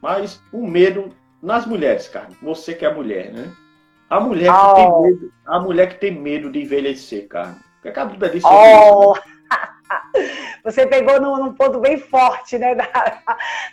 mas 0.00 0.42
o 0.52 0.66
medo 0.66 1.10
nas 1.42 1.66
mulheres, 1.66 2.08
cara. 2.08 2.28
Você 2.42 2.74
que 2.74 2.84
é 2.84 2.92
mulher, 2.92 3.32
né? 3.32 3.52
A 4.08 4.20
mulher 4.20 4.50
que, 4.50 4.58
oh. 4.58 4.74
tem, 4.74 5.02
medo, 5.02 5.32
a 5.46 5.60
mulher 5.60 5.88
que 5.88 6.00
tem 6.00 6.12
medo 6.12 6.50
de 6.50 6.62
envelhecer, 6.62 7.28
cara. 7.28 7.56
O 7.78 7.82
que, 7.82 7.90
que 7.90 8.00
a 8.00 8.04
Bíblia 8.04 8.30
diz 8.30 8.42
sobre 8.42 8.56
oh. 8.56 9.14
Você 10.64 10.86
pegou 10.86 11.20
num, 11.20 11.36
num, 11.36 11.54
ponto 11.54 11.80
bem 11.80 11.98
forte, 11.98 12.58
né? 12.58 12.74
Da, 12.74 13.22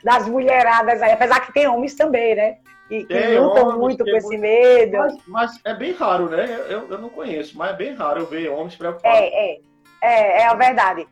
das 0.03 0.27
mulheradas 0.27 1.01
aí. 1.01 1.11
Apesar 1.11 1.41
que 1.41 1.53
tem 1.53 1.67
homens 1.67 1.95
também, 1.95 2.35
né? 2.35 2.57
E 2.89 3.03
que 3.03 3.13
tem 3.13 3.39
lutam 3.39 3.63
homens, 3.63 3.79
muito 3.79 4.03
com 4.03 4.15
esse 4.15 4.37
medo. 4.37 4.97
Mas, 4.97 5.17
mas, 5.27 5.59
é 5.65 5.73
bem 5.73 5.93
raro, 5.93 6.29
né? 6.29 6.45
Eu, 6.69 6.87
eu 6.89 6.97
não 6.97 7.09
conheço, 7.09 7.57
mas 7.57 7.71
é 7.71 7.73
bem 7.73 7.93
raro 7.93 8.21
eu 8.21 8.25
ver 8.27 8.49
homens 8.49 8.75
preocupados. 8.75 9.19
É, 9.19 9.53
é. 9.53 9.59
É, 10.01 10.41
é 10.41 10.45
a 10.45 10.53
verdade 10.53 11.07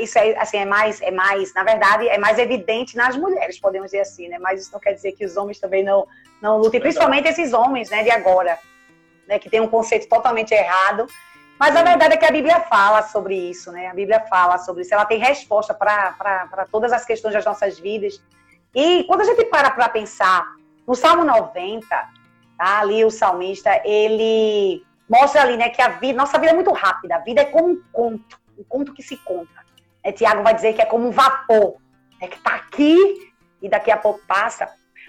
isso 0.00 0.18
é, 0.18 0.36
assim, 0.38 0.58
é 0.58 0.64
mais, 0.64 1.00
é 1.00 1.10
mais, 1.10 1.52
na 1.52 1.64
verdade, 1.64 2.08
é 2.08 2.16
mais 2.16 2.38
evidente 2.38 2.96
nas 2.96 3.16
mulheres, 3.16 3.58
podemos 3.58 3.90
dizer 3.90 4.00
assim, 4.00 4.28
né? 4.28 4.38
Mas 4.38 4.62
isso 4.62 4.72
não 4.72 4.78
quer 4.78 4.92
dizer 4.92 5.12
que 5.12 5.24
os 5.24 5.36
homens 5.36 5.58
também 5.58 5.82
não, 5.82 6.06
não 6.40 6.58
lutem, 6.58 6.80
principalmente 6.80 7.28
esses 7.28 7.52
homens, 7.52 7.90
né, 7.90 8.04
de 8.04 8.10
agora, 8.10 8.58
né, 9.26 9.38
que 9.38 9.50
tem 9.50 9.60
um 9.60 9.68
conceito 9.68 10.08
totalmente 10.08 10.52
errado. 10.52 11.06
Mas 11.58 11.74
a 11.74 11.82
verdade 11.82 12.14
é 12.14 12.16
que 12.16 12.24
a 12.24 12.30
Bíblia 12.30 12.60
fala 12.60 13.02
sobre 13.02 13.34
isso, 13.34 13.72
né? 13.72 13.88
A 13.88 13.94
Bíblia 13.94 14.20
fala 14.28 14.58
sobre 14.58 14.82
isso, 14.82 14.94
ela 14.94 15.04
tem 15.04 15.18
resposta 15.18 15.74
para 15.74 16.66
todas 16.70 16.92
as 16.92 17.04
questões 17.04 17.34
das 17.34 17.44
nossas 17.44 17.78
vidas. 17.78 18.22
E 18.74 19.04
quando 19.04 19.22
a 19.22 19.24
gente 19.24 19.44
para 19.46 19.70
para 19.70 19.88
pensar, 19.88 20.46
no 20.86 20.94
Salmo 20.94 21.24
90, 21.24 21.86
tá? 21.88 22.08
ali 22.58 23.04
o 23.04 23.10
salmista, 23.10 23.82
ele 23.84 24.84
mostra 25.08 25.42
ali, 25.42 25.56
né, 25.56 25.70
que 25.70 25.82
a 25.82 25.88
vida, 25.88 26.16
nossa 26.16 26.38
vida 26.38 26.52
é 26.52 26.54
muito 26.54 26.72
rápida, 26.72 27.16
a 27.16 27.18
vida 27.18 27.40
é 27.40 27.44
como 27.46 27.70
um 27.70 27.82
conto 27.92 28.38
o 28.58 28.64
conto 28.64 28.92
que 28.92 29.02
se 29.02 29.16
conta. 29.18 29.64
É, 30.02 30.10
Tiago 30.10 30.42
vai 30.42 30.52
dizer 30.52 30.74
que 30.74 30.82
é 30.82 30.84
como 30.84 31.06
um 31.06 31.12
vapor, 31.12 31.76
é 32.20 32.26
que 32.26 32.36
está 32.36 32.56
aqui 32.56 33.32
e 33.62 33.68
daqui 33.68 33.90
a 33.90 33.96
pouco 33.96 34.20
passa. 34.26 34.68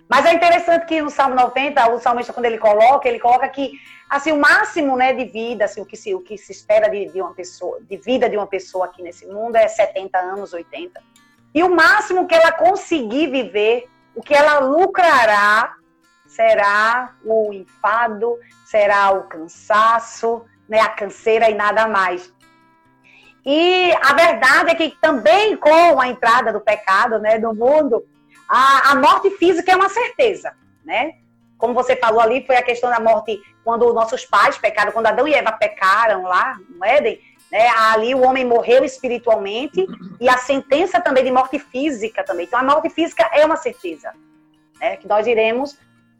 Mas 0.10 0.26
é 0.26 0.34
interessante 0.34 0.88
que 0.88 1.02
no 1.02 1.12
Salmo 1.12 1.36
90, 1.36 1.92
o 1.92 2.00
salmista, 2.00 2.34
quando 2.34 2.48
ele 2.48 2.58
coloca, 2.58 3.08
ele 3.08 3.20
coloca 3.20 3.48
que 3.48 3.80
assim, 4.10 4.32
o 4.32 4.40
máximo 4.40 4.98
né, 4.98 5.14
de 5.14 5.26
vida, 5.26 5.66
assim, 5.66 5.82
o, 5.82 5.86
que 5.86 5.96
se, 5.96 6.16
o 6.16 6.20
que 6.20 6.36
se 6.36 6.52
espera 6.52 6.90
de, 6.90 7.10
de 7.10 7.22
uma 7.22 7.34
pessoa, 7.34 7.80
de 7.82 7.96
vida 7.96 8.28
de 8.28 8.36
uma 8.36 8.48
pessoa 8.48 8.86
aqui 8.86 9.04
nesse 9.04 9.28
mundo 9.28 9.56
é 9.56 9.68
70 9.68 10.18
anos, 10.18 10.52
80. 10.52 11.00
E 11.54 11.64
o 11.64 11.70
máximo 11.70 12.28
que 12.28 12.34
ela 12.34 12.52
conseguir 12.52 13.28
viver, 13.28 13.88
o 14.16 14.22
que 14.22 14.34
ela 14.34 14.60
lucrará, 14.60 15.76
será 16.26 17.14
o 17.24 17.54
enfado, 17.54 18.38
será 18.66 19.12
o 19.12 19.24
cansaço, 19.24 20.44
né, 20.68 20.80
a 20.80 20.90
canseira 20.90 21.50
e 21.50 21.54
nada 21.54 21.88
mais. 21.88 22.34
E 23.46 23.92
a 24.02 24.14
verdade 24.14 24.72
é 24.72 24.76
que 24.76 24.90
também 25.00 25.56
com 25.56 26.00
a 26.00 26.08
entrada 26.08 26.52
do 26.52 26.60
pecado 26.60 27.20
né, 27.20 27.38
no 27.38 27.54
mundo, 27.54 28.04
a, 28.50 28.92
a 28.92 28.96
morte 28.96 29.30
física 29.32 29.72
é 29.72 29.76
uma 29.76 29.90
certeza, 29.90 30.54
né? 30.84 31.14
Como 31.58 31.74
você 31.74 31.96
falou 31.96 32.20
ali, 32.20 32.46
foi 32.46 32.56
a 32.56 32.64
questão 32.64 32.90
da 32.90 33.00
morte 33.00 33.40
quando 33.64 33.94
nossos 33.94 34.26
pais 34.26 34.58
pecaram, 34.58 34.92
quando 34.92 35.08
Adão 35.08 35.28
e 35.28 35.34
Eva 35.34 35.52
pecaram 35.52 36.24
lá 36.24 36.58
no 36.68 36.84
Éden, 36.84 37.22
né? 37.52 37.68
Ali 37.92 38.16
o 38.16 38.22
homem 38.22 38.46
morreu 38.46 38.84
espiritualmente 38.84 39.86
e 40.20 40.28
a 40.28 40.38
sentença 40.38 41.00
também 41.00 41.24
de 41.24 41.32
morte 41.32 41.60
física 41.60 42.24
também. 42.24 42.46
Então 42.46 42.60
a 42.60 42.64
morte 42.64 42.90
física 42.90 43.30
é 43.32 43.46
uma 43.46 43.58
certeza, 43.58 44.12
né? 44.80 44.98
Que 44.98 45.08
nós 45.08 45.28
iremos, 45.28 45.78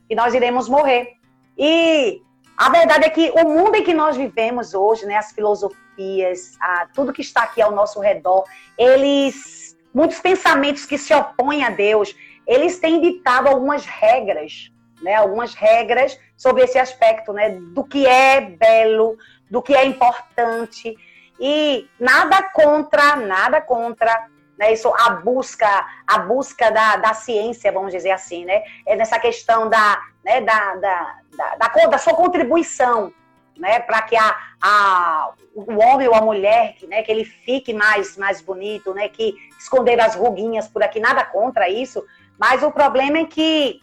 que 0.08 0.14
nós 0.14 0.34
iremos 0.36 0.70
morrer. 0.70 1.16
E 1.58 2.22
a 2.60 2.70
verdade 2.70 3.06
é 3.06 3.10
que 3.10 3.32
o 3.32 3.48
mundo 3.48 3.76
em 3.76 3.84
que 3.84 3.94
nós 3.94 4.18
vivemos 4.18 4.74
hoje, 4.74 5.06
né, 5.06 5.16
as 5.16 5.32
filosofias, 5.32 6.58
a, 6.60 6.88
tudo 6.94 7.14
que 7.14 7.22
está 7.22 7.44
aqui 7.44 7.62
ao 7.62 7.72
nosso 7.72 8.02
redor, 8.02 8.44
eles, 8.78 9.69
muitos 9.94 10.20
pensamentos 10.20 10.86
que 10.86 10.98
se 10.98 11.14
opõem 11.14 11.64
a 11.64 11.70
Deus, 11.70 12.16
eles 12.46 12.80
têm 12.80 13.02
ditado 13.02 13.48
algumas 13.48 13.86
regras, 13.86 14.72
né, 15.02 15.16
algumas 15.16 15.54
regras 15.54 16.20
sobre 16.36 16.64
esse 16.64 16.78
aspecto, 16.78 17.32
né, 17.32 17.50
do 17.50 17.84
que 17.84 18.06
é 18.06 18.42
belo, 18.42 19.18
do 19.50 19.62
que 19.62 19.74
é 19.76 19.86
importante. 19.86 20.96
E 21.40 21.88
nada 22.00 22.44
contra, 22.52 23.16
nada 23.16 23.62
contra 23.62 24.28
né, 24.58 24.74
isso 24.74 24.94
a 24.94 25.12
busca 25.12 25.88
a 26.06 26.20
busca 26.20 26.70
da, 26.70 26.98
da 26.98 27.14
ciência 27.14 27.72
vamos 27.72 27.94
dizer 27.94 28.12
assim 28.12 28.44
né? 28.44 28.62
É 28.86 28.94
nessa 28.94 29.18
questão 29.18 29.70
da 29.70 30.02
né, 30.24 30.42
da, 30.42 30.76
da, 30.76 31.16
da, 31.38 31.56
da, 31.56 31.86
da 31.88 31.98
sua 31.98 32.14
contribuição, 32.14 33.14
né, 33.60 33.80
para 33.80 34.02
que 34.02 34.16
a, 34.16 34.38
a, 34.62 35.32
o 35.54 35.78
homem 35.78 36.08
ou 36.08 36.16
a 36.16 36.22
mulher, 36.22 36.76
né, 36.88 37.04
que 37.04 37.12
ele 37.12 37.26
fique 37.26 37.74
mais, 37.74 38.16
mais 38.18 38.42
bonito, 38.42 38.94
né, 38.94 39.10
que 39.10 39.36
esconder 39.60 40.00
as 40.00 40.16
ruguinhas 40.16 40.68
por 40.68 40.82
aqui, 40.82 41.00
nada 41.00 41.24
contra 41.26 41.70
isso, 41.70 42.04
mas 42.38 42.64
o 42.64 42.72
problema 42.72 43.20
é 43.20 43.26
que 43.26 43.82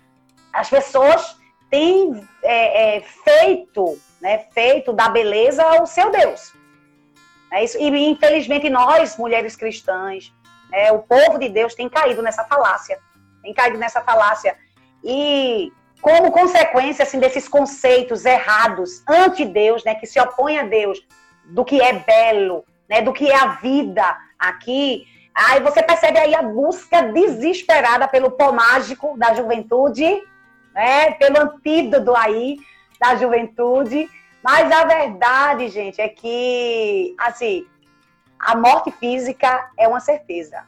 as 0.52 0.70
pessoas 0.70 1.36
têm 1.70 2.26
é, 2.42 2.96
é, 2.96 3.00
feito, 3.02 3.98
né, 4.20 4.46
feito 4.52 4.92
da 4.92 5.08
beleza 5.08 5.82
o 5.82 5.86
seu 5.86 6.10
Deus. 6.10 6.54
É 7.52 7.62
isso, 7.62 7.78
e 7.78 7.88
infelizmente 8.10 8.68
nós, 8.70 9.16
mulheres 9.18 9.54
cristãs, 9.54 10.32
né, 10.70 10.90
o 10.90 11.00
povo 11.00 11.38
de 11.38 11.48
Deus 11.50 11.74
tem 11.74 11.88
caído 11.88 12.22
nessa 12.22 12.44
falácia, 12.44 12.98
tem 13.42 13.52
caído 13.52 13.78
nessa 13.78 14.00
falácia. 14.00 14.56
E 15.04 15.70
como 16.06 16.30
consequência 16.30 17.02
assim 17.02 17.18
desses 17.18 17.48
conceitos 17.48 18.24
errados 18.24 19.02
ante 19.08 19.44
Deus, 19.44 19.82
né, 19.82 19.96
que 19.96 20.06
se 20.06 20.20
opõem 20.20 20.56
a 20.56 20.62
Deus, 20.62 21.04
do 21.46 21.64
que 21.64 21.82
é 21.82 21.94
belo, 21.94 22.64
né, 22.88 23.02
do 23.02 23.12
que 23.12 23.28
é 23.28 23.34
a 23.34 23.48
vida 23.56 24.16
aqui, 24.38 25.04
aí 25.34 25.58
você 25.60 25.82
percebe 25.82 26.16
aí 26.16 26.32
a 26.32 26.42
busca 26.42 27.02
desesperada 27.02 28.06
pelo 28.06 28.30
pó 28.30 28.52
mágico 28.52 29.18
da 29.18 29.34
juventude, 29.34 30.22
né, 30.72 31.10
pelo 31.14 31.40
antídoto 31.40 32.14
aí 32.14 32.56
da 33.00 33.16
juventude, 33.16 34.08
mas 34.44 34.70
a 34.70 34.84
verdade, 34.84 35.66
gente, 35.70 36.00
é 36.00 36.08
que 36.08 37.16
assim, 37.18 37.66
a 38.38 38.54
morte 38.54 38.92
física 38.92 39.70
é 39.76 39.88
uma 39.88 39.98
certeza 39.98 40.62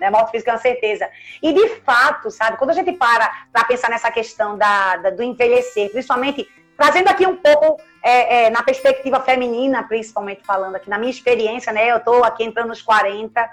né? 0.00 0.10
Morte 0.10 0.30
física 0.30 0.50
é 0.50 0.54
uma 0.54 0.60
certeza. 0.60 1.08
E 1.42 1.52
de 1.52 1.68
fato, 1.80 2.30
sabe, 2.30 2.56
quando 2.56 2.70
a 2.70 2.74
gente 2.74 2.92
para 2.92 3.30
para 3.52 3.64
pensar 3.64 3.90
nessa 3.90 4.10
questão 4.10 4.56
da, 4.56 4.96
da, 4.96 5.10
do 5.10 5.22
envelhecer, 5.22 5.90
principalmente 5.90 6.48
trazendo 6.76 7.08
aqui 7.08 7.26
um 7.26 7.36
pouco 7.36 7.80
é, 8.02 8.44
é, 8.44 8.50
na 8.50 8.62
perspectiva 8.62 9.20
feminina, 9.20 9.82
principalmente 9.82 10.42
falando 10.44 10.76
aqui, 10.76 10.88
na 10.88 10.98
minha 10.98 11.10
experiência, 11.10 11.72
né? 11.72 11.90
Eu 11.90 11.96
estou 11.96 12.22
aqui 12.24 12.44
entrando 12.44 12.68
nos 12.68 12.80
40, 12.80 13.50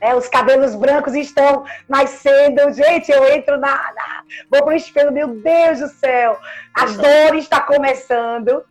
né, 0.00 0.14
os 0.14 0.28
cabelos 0.28 0.74
brancos 0.74 1.14
estão 1.14 1.64
mais 1.88 2.10
cedo. 2.10 2.72
Gente, 2.72 3.10
eu 3.10 3.26
entro 3.34 3.58
na. 3.58 3.74
na 3.74 4.22
vou 4.50 4.62
pro 4.62 4.72
espelho, 4.72 5.12
meu 5.12 5.28
Deus 5.28 5.80
do 5.80 5.88
céu, 5.88 6.38
as 6.72 6.96
dores 6.96 7.44
estão 7.44 7.58
tá 7.58 7.66
começando. 7.66 8.64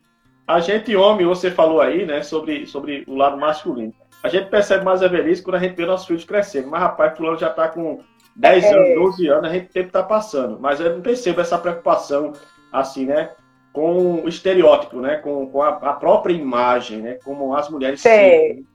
A 0.48 0.62
gente, 0.62 0.96
homem, 0.96 1.26
você 1.26 1.52
falou 1.52 1.82
aí, 1.82 2.06
né, 2.06 2.24
sobre, 2.24 2.66
sobre 2.66 3.04
o 3.06 3.16
lado 3.16 3.38
masculino. 3.38 3.94
A 4.24 4.30
gente 4.30 4.50
percebe 4.50 4.84
mais 4.84 5.04
a 5.04 5.08
velhice 5.08 5.42
quando 5.42 5.56
a 5.56 5.60
gente 5.60 5.76
vê 5.76 5.86
nossos 5.86 6.08
filhos 6.08 6.26
crescendo. 6.26 6.68
Mas, 6.70 6.82
rapaz, 6.82 7.16
fulano 7.16 7.38
já 7.38 7.50
está 7.50 7.68
com 7.68 8.02
10 8.36 8.64
é. 8.64 8.74
anos, 8.74 8.96
12 8.96 9.28
anos, 9.28 9.50
a 9.50 9.54
gente 9.54 9.70
tempo 9.70 9.88
está 9.88 10.04
passando. 10.04 10.60
Mas 10.60 10.80
eu 10.80 10.94
não 10.96 11.02
percebo 11.02 11.42
essa 11.42 11.58
preocupação, 11.58 12.34
assim, 12.72 13.06
né? 13.06 13.32
Com 13.74 14.24
o 14.24 14.28
estereótipo, 14.28 15.00
né? 15.00 15.18
Com, 15.18 15.48
com 15.50 15.62
a, 15.62 15.70
a 15.70 15.94
própria 15.94 16.34
imagem, 16.34 17.02
né? 17.02 17.20
Como 17.24 17.54
as 17.56 17.70
mulheres 17.70 18.02
Sim. 18.02 18.66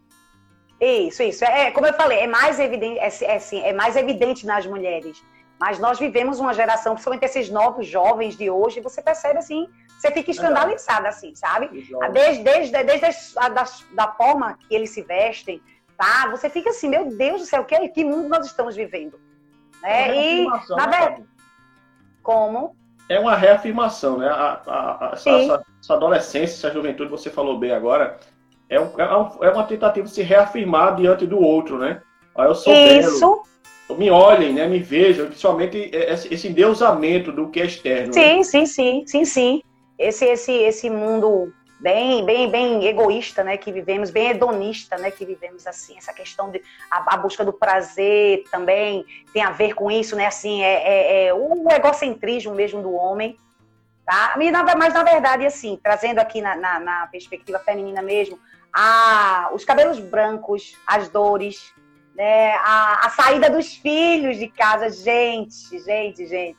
Isso, 0.80 1.22
isso. 1.22 1.44
É, 1.44 1.70
como 1.70 1.86
eu 1.86 1.94
falei, 1.94 2.18
é 2.18 2.26
mais 2.26 2.58
evidente, 2.58 2.98
é, 2.98 3.08
é, 3.24 3.36
assim, 3.36 3.60
é 3.62 3.72
mais 3.72 3.94
evidente 3.94 4.44
nas 4.44 4.66
mulheres. 4.66 5.22
Mas 5.62 5.78
nós 5.78 5.96
vivemos 5.96 6.40
uma 6.40 6.52
geração, 6.52 6.94
principalmente 6.94 7.24
esses 7.24 7.48
novos 7.48 7.86
jovens 7.86 8.36
de 8.36 8.50
hoje, 8.50 8.80
você 8.80 9.00
percebe 9.00 9.38
assim, 9.38 9.68
você 9.96 10.10
fica 10.10 10.32
escandalizada, 10.32 11.08
assim, 11.08 11.36
sabe? 11.36 11.86
Desde, 12.12 12.42
desde, 12.42 12.82
desde 12.82 13.38
a, 13.38 13.48
da, 13.48 13.64
da 13.92 14.08
forma 14.08 14.58
que 14.58 14.74
eles 14.74 14.90
se 14.90 15.02
vestem, 15.02 15.62
tá? 15.96 16.28
Você 16.32 16.50
fica 16.50 16.70
assim, 16.70 16.88
meu 16.88 17.16
Deus 17.16 17.42
do 17.42 17.46
céu, 17.46 17.64
que, 17.64 17.88
que 17.90 18.04
mundo 18.04 18.28
nós 18.28 18.44
estamos 18.44 18.74
vivendo? 18.74 19.20
Né? 19.80 20.08
É 20.08 20.40
e, 20.40 20.44
na 20.46 20.56
né, 20.58 20.98
verdade, 20.98 21.24
como? 22.24 22.74
É 23.08 23.20
uma 23.20 23.36
reafirmação, 23.36 24.18
né? 24.18 24.26
A, 24.30 24.62
a, 24.66 25.10
a 25.10 25.12
essa, 25.12 25.62
essa, 25.80 25.94
adolescência, 25.94 26.54
essa 26.56 26.72
juventude, 26.72 27.08
você 27.08 27.30
falou 27.30 27.56
bem 27.56 27.70
agora, 27.70 28.18
é, 28.68 28.80
um, 28.80 28.86
é, 28.98 29.46
é 29.46 29.50
uma 29.50 29.64
tentativa 29.64 30.08
de 30.08 30.12
se 30.12 30.22
reafirmar 30.22 30.96
diante 30.96 31.24
do 31.24 31.38
outro, 31.38 31.78
né? 31.78 32.02
Ah, 32.34 32.46
eu 32.46 32.54
sou 32.56 32.72
Isso. 32.72 33.20
Belo, 33.20 33.51
me 33.96 34.10
olhem, 34.10 34.52
né, 34.52 34.66
me 34.66 34.78
vejam, 34.78 35.26
principalmente 35.26 35.90
esse 36.30 36.48
endeusamento 36.48 37.32
do 37.32 37.48
que 37.48 37.60
é 37.60 37.66
externo. 37.66 38.12
Sim, 38.12 38.36
né? 38.38 38.42
sim, 38.42 38.66
sim, 38.66 39.04
sim, 39.06 39.24
sim. 39.24 39.62
Esse, 39.98 40.24
esse, 40.26 40.52
esse 40.52 40.90
mundo 40.90 41.52
bem, 41.82 42.24
bem, 42.24 42.48
bem 42.48 42.86
egoísta, 42.86 43.42
né, 43.42 43.56
que 43.56 43.72
vivemos, 43.72 44.10
bem 44.10 44.30
hedonista, 44.30 44.96
né, 44.96 45.10
que 45.10 45.26
vivemos 45.26 45.66
assim, 45.66 45.98
essa 45.98 46.12
questão 46.12 46.50
de 46.50 46.62
a, 46.88 47.14
a 47.14 47.16
busca 47.16 47.44
do 47.44 47.52
prazer 47.52 48.44
também 48.52 49.04
tem 49.32 49.42
a 49.42 49.50
ver 49.50 49.74
com 49.74 49.90
isso, 49.90 50.14
né, 50.14 50.26
assim, 50.26 50.62
é, 50.62 50.74
é, 50.74 51.26
é 51.26 51.34
o 51.34 51.68
egocentrismo 51.70 52.54
mesmo 52.54 52.80
do 52.80 52.92
homem, 52.92 53.36
tá? 54.06 54.34
Mas 54.78 54.94
na 54.94 55.02
verdade, 55.02 55.44
assim, 55.44 55.78
trazendo 55.82 56.20
aqui 56.20 56.40
na, 56.40 56.54
na, 56.54 56.78
na 56.78 57.06
perspectiva 57.08 57.58
feminina 57.58 58.00
mesmo, 58.00 58.38
a, 58.72 59.50
os 59.52 59.64
cabelos 59.64 59.98
brancos, 59.98 60.76
as 60.86 61.08
dores, 61.08 61.74
né? 62.14 62.54
A, 62.56 63.06
a 63.06 63.10
saída 63.10 63.50
dos 63.50 63.74
filhos 63.74 64.36
de 64.36 64.48
casa, 64.48 64.90
gente, 64.90 65.78
gente, 65.84 66.26
gente. 66.26 66.58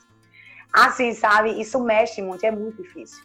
Assim, 0.71 1.13
sabe? 1.13 1.59
Isso 1.59 1.79
mexe 1.79 2.21
muito, 2.21 2.43
é 2.43 2.51
muito 2.51 2.81
difícil. 2.81 3.23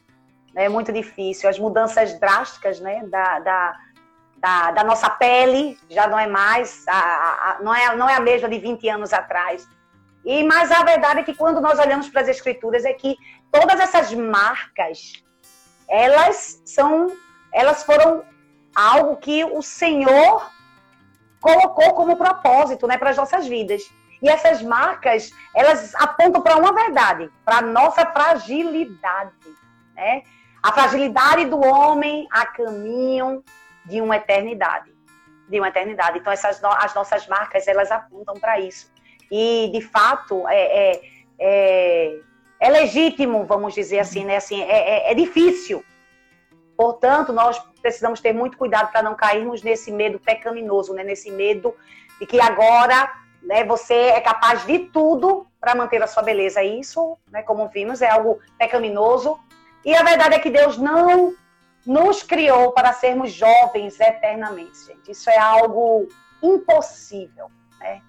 Né? 0.55 0.65
É 0.65 0.69
muito 0.69 0.93
difícil. 0.93 1.49
As 1.49 1.59
mudanças 1.59 2.19
drásticas, 2.19 2.81
né? 2.81 3.05
Da, 3.07 3.39
da, 3.41 3.77
da, 4.37 4.71
da 4.73 4.85
nossa 4.85 5.09
pele 5.09 5.79
já 5.89 6.07
não 6.07 6.19
é 6.19 6.27
mais, 6.27 6.85
a, 6.87 6.93
a, 6.93 7.59
não, 7.63 7.75
é, 7.75 7.97
não 7.97 8.09
é 8.09 8.15
a 8.15 8.21
mesma 8.21 8.49
de 8.49 8.59
20 8.59 8.89
anos 8.89 9.13
atrás. 9.13 9.67
E 10.25 10.45
mas 10.45 10.71
a 10.71 10.83
verdade 10.83 11.21
é 11.21 11.23
que 11.23 11.35
quando 11.35 11.61
nós 11.61 11.79
olhamos 11.79 12.09
para 12.09 12.21
as 12.21 12.29
escrituras 12.29 12.85
é 12.85 12.93
que 12.93 13.17
todas 13.51 13.81
essas 13.81 14.13
marcas, 14.13 15.25
elas 15.89 16.61
são, 16.67 17.07
elas 17.53 17.83
foram 17.83 18.25
algo 18.75 19.17
que 19.17 19.45
o 19.45 19.63
Senhor 19.63 20.51
colocou 21.41 21.95
como 21.95 22.17
propósito 22.17 22.87
né, 22.87 22.99
para 22.99 23.11
as 23.11 23.17
nossas 23.17 23.47
vidas. 23.47 23.83
E 24.21 24.29
essas 24.29 24.63
marcas, 24.63 25.31
elas 25.55 25.95
apontam 25.95 26.43
para 26.43 26.57
uma 26.57 26.73
verdade, 26.73 27.31
para 27.45 27.59
a 27.59 27.63
nossa 27.63 28.05
fragilidade. 28.07 29.33
Né? 29.95 30.23
A 30.63 30.73
fragilidade 30.73 31.45
do 31.45 31.61
homem 31.61 32.27
a 32.31 32.47
caminho 32.47 33.45
de 33.85 34.01
uma 34.01 34.17
eternidade. 34.17 34.93
De 35.49 35.59
uma 35.59 35.69
eternidade. 35.69 36.19
Então, 36.19 36.33
essas, 36.33 36.63
as 36.63 36.95
nossas 36.95 37.27
marcas, 37.29 37.67
elas 37.69 37.91
apontam 37.91 38.35
para 38.35 38.61
isso. 38.61 38.91
E, 39.31 39.71
de 39.73 39.81
fato, 39.81 40.49
é, 40.49 40.91
é, 40.91 41.01
é, 41.39 42.21
é, 42.61 42.71
legítimo, 42.71 43.45
vamos 43.47 43.75
dizer 43.75 44.01
assim, 44.01 44.25
né? 44.25 44.37
assim 44.37 44.63
é, 44.63 45.09
é, 45.09 45.13
é 45.13 45.15
difícil. 45.15 45.85
Portanto, 46.79 47.33
nós 47.33 47.59
precisamos 47.83 48.21
ter 48.21 48.33
muito 48.33 48.57
cuidado 48.57 48.93
para 48.93 49.03
não 49.03 49.17
cairmos 49.17 49.65
nesse 49.65 49.91
medo 49.91 50.21
pecaminoso, 50.21 50.95
né? 50.95 51.03
nesse 51.03 51.29
medo 51.29 51.75
de 52.21 52.25
que 52.25 52.41
agora 52.41 53.13
né, 53.43 53.65
você 53.65 53.95
é 53.95 54.21
capaz 54.21 54.65
de 54.65 54.79
tudo 54.79 55.45
para 55.61 55.75
manter 55.75 56.01
a 56.01 56.07
sua 56.07 56.23
beleza. 56.23 56.63
Isso, 56.63 57.19
né, 57.33 57.43
como 57.43 57.67
vimos, 57.67 58.01
é 58.01 58.09
algo 58.09 58.39
pecaminoso. 58.57 59.41
E 59.85 59.93
a 59.93 60.05
verdade 60.05 60.37
é 60.37 60.39
que 60.39 60.51
Deus 60.51 60.79
não 60.79 61.35
nos 61.85 62.23
criou 62.23 62.71
para 62.71 62.93
sermos 62.93 63.33
jovens 63.33 63.99
eternamente, 63.99 64.79
gente. 64.87 65.11
Isso 65.11 65.29
é 65.31 65.37
algo 65.37 66.07
impossível. 66.41 67.51
Né? 67.81 68.01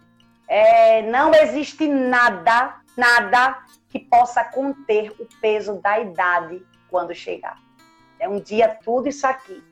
É, 0.47 1.01
não 1.10 1.34
existe 1.34 1.88
nada, 1.88 2.75
nada 2.95 3.63
que 3.89 3.97
possa 3.97 4.43
conter 4.43 5.12
o 5.19 5.27
peso 5.41 5.82
da 5.82 5.99
idade 5.99 6.63
quando 6.88 7.15
chegar. 7.15 7.58
É 8.19 8.27
um 8.27 8.39
dia 8.39 8.77
tudo 8.84 9.08
isso 9.08 9.25
aqui 9.25 9.63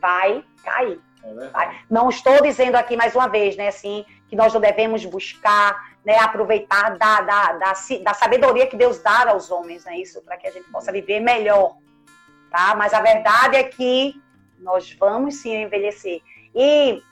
vai 0.00 0.44
cair. 0.64 1.00
É 1.22 1.48
vai. 1.48 1.80
Não 1.90 2.08
estou 2.08 2.40
dizendo 2.42 2.76
aqui 2.76 2.96
mais 2.96 3.14
uma 3.14 3.28
vez, 3.28 3.56
né, 3.56 3.68
assim, 3.68 4.04
que 4.28 4.36
nós 4.36 4.52
não 4.52 4.60
devemos 4.60 5.04
buscar, 5.04 5.96
né, 6.04 6.18
aproveitar 6.18 6.96
da, 6.96 7.20
da, 7.20 7.52
da, 7.52 7.72
da 8.02 8.14
sabedoria 8.14 8.66
que 8.66 8.76
Deus 8.76 9.00
dá 9.02 9.30
aos 9.30 9.50
homens, 9.50 9.84
né, 9.84 9.98
isso, 9.98 10.22
para 10.22 10.36
que 10.36 10.46
a 10.46 10.50
gente 10.50 10.68
possa 10.70 10.92
viver 10.92 11.20
melhor, 11.20 11.76
tá? 12.50 12.74
Mas 12.76 12.94
a 12.94 13.00
verdade 13.00 13.56
é 13.56 13.64
que 13.64 14.20
nós 14.58 14.92
vamos 14.92 15.36
sim 15.36 15.62
envelhecer. 15.62 16.22
E 16.54 17.02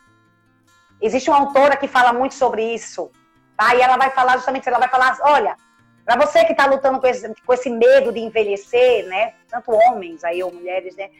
existe 1.01 1.29
uma 1.29 1.41
autora 1.41 1.77
que 1.77 1.89
fala 1.89 2.13
muito 2.13 2.35
sobre 2.35 2.63
isso, 2.75 3.11
tá? 3.57 3.75
E 3.75 3.81
ela 3.81 3.97
vai 3.97 4.11
falar 4.11 4.37
justamente, 4.37 4.69
ela 4.69 4.79
vai 4.79 4.89
falar, 4.89 5.19
olha, 5.23 5.57
para 6.05 6.17
você 6.17 6.45
que 6.45 6.53
está 6.53 6.67
lutando 6.67 7.01
com 7.01 7.07
esse, 7.07 7.35
com 7.47 7.53
esse 7.53 7.71
medo 7.71 8.13
de 8.13 8.21
envelhecer, 8.21 9.07
né? 9.07 9.35
Tanto 9.49 9.73
homens 9.73 10.23
aí 10.23 10.43
ou 10.43 10.53
mulheres, 10.53 10.95
né? 10.97 11.11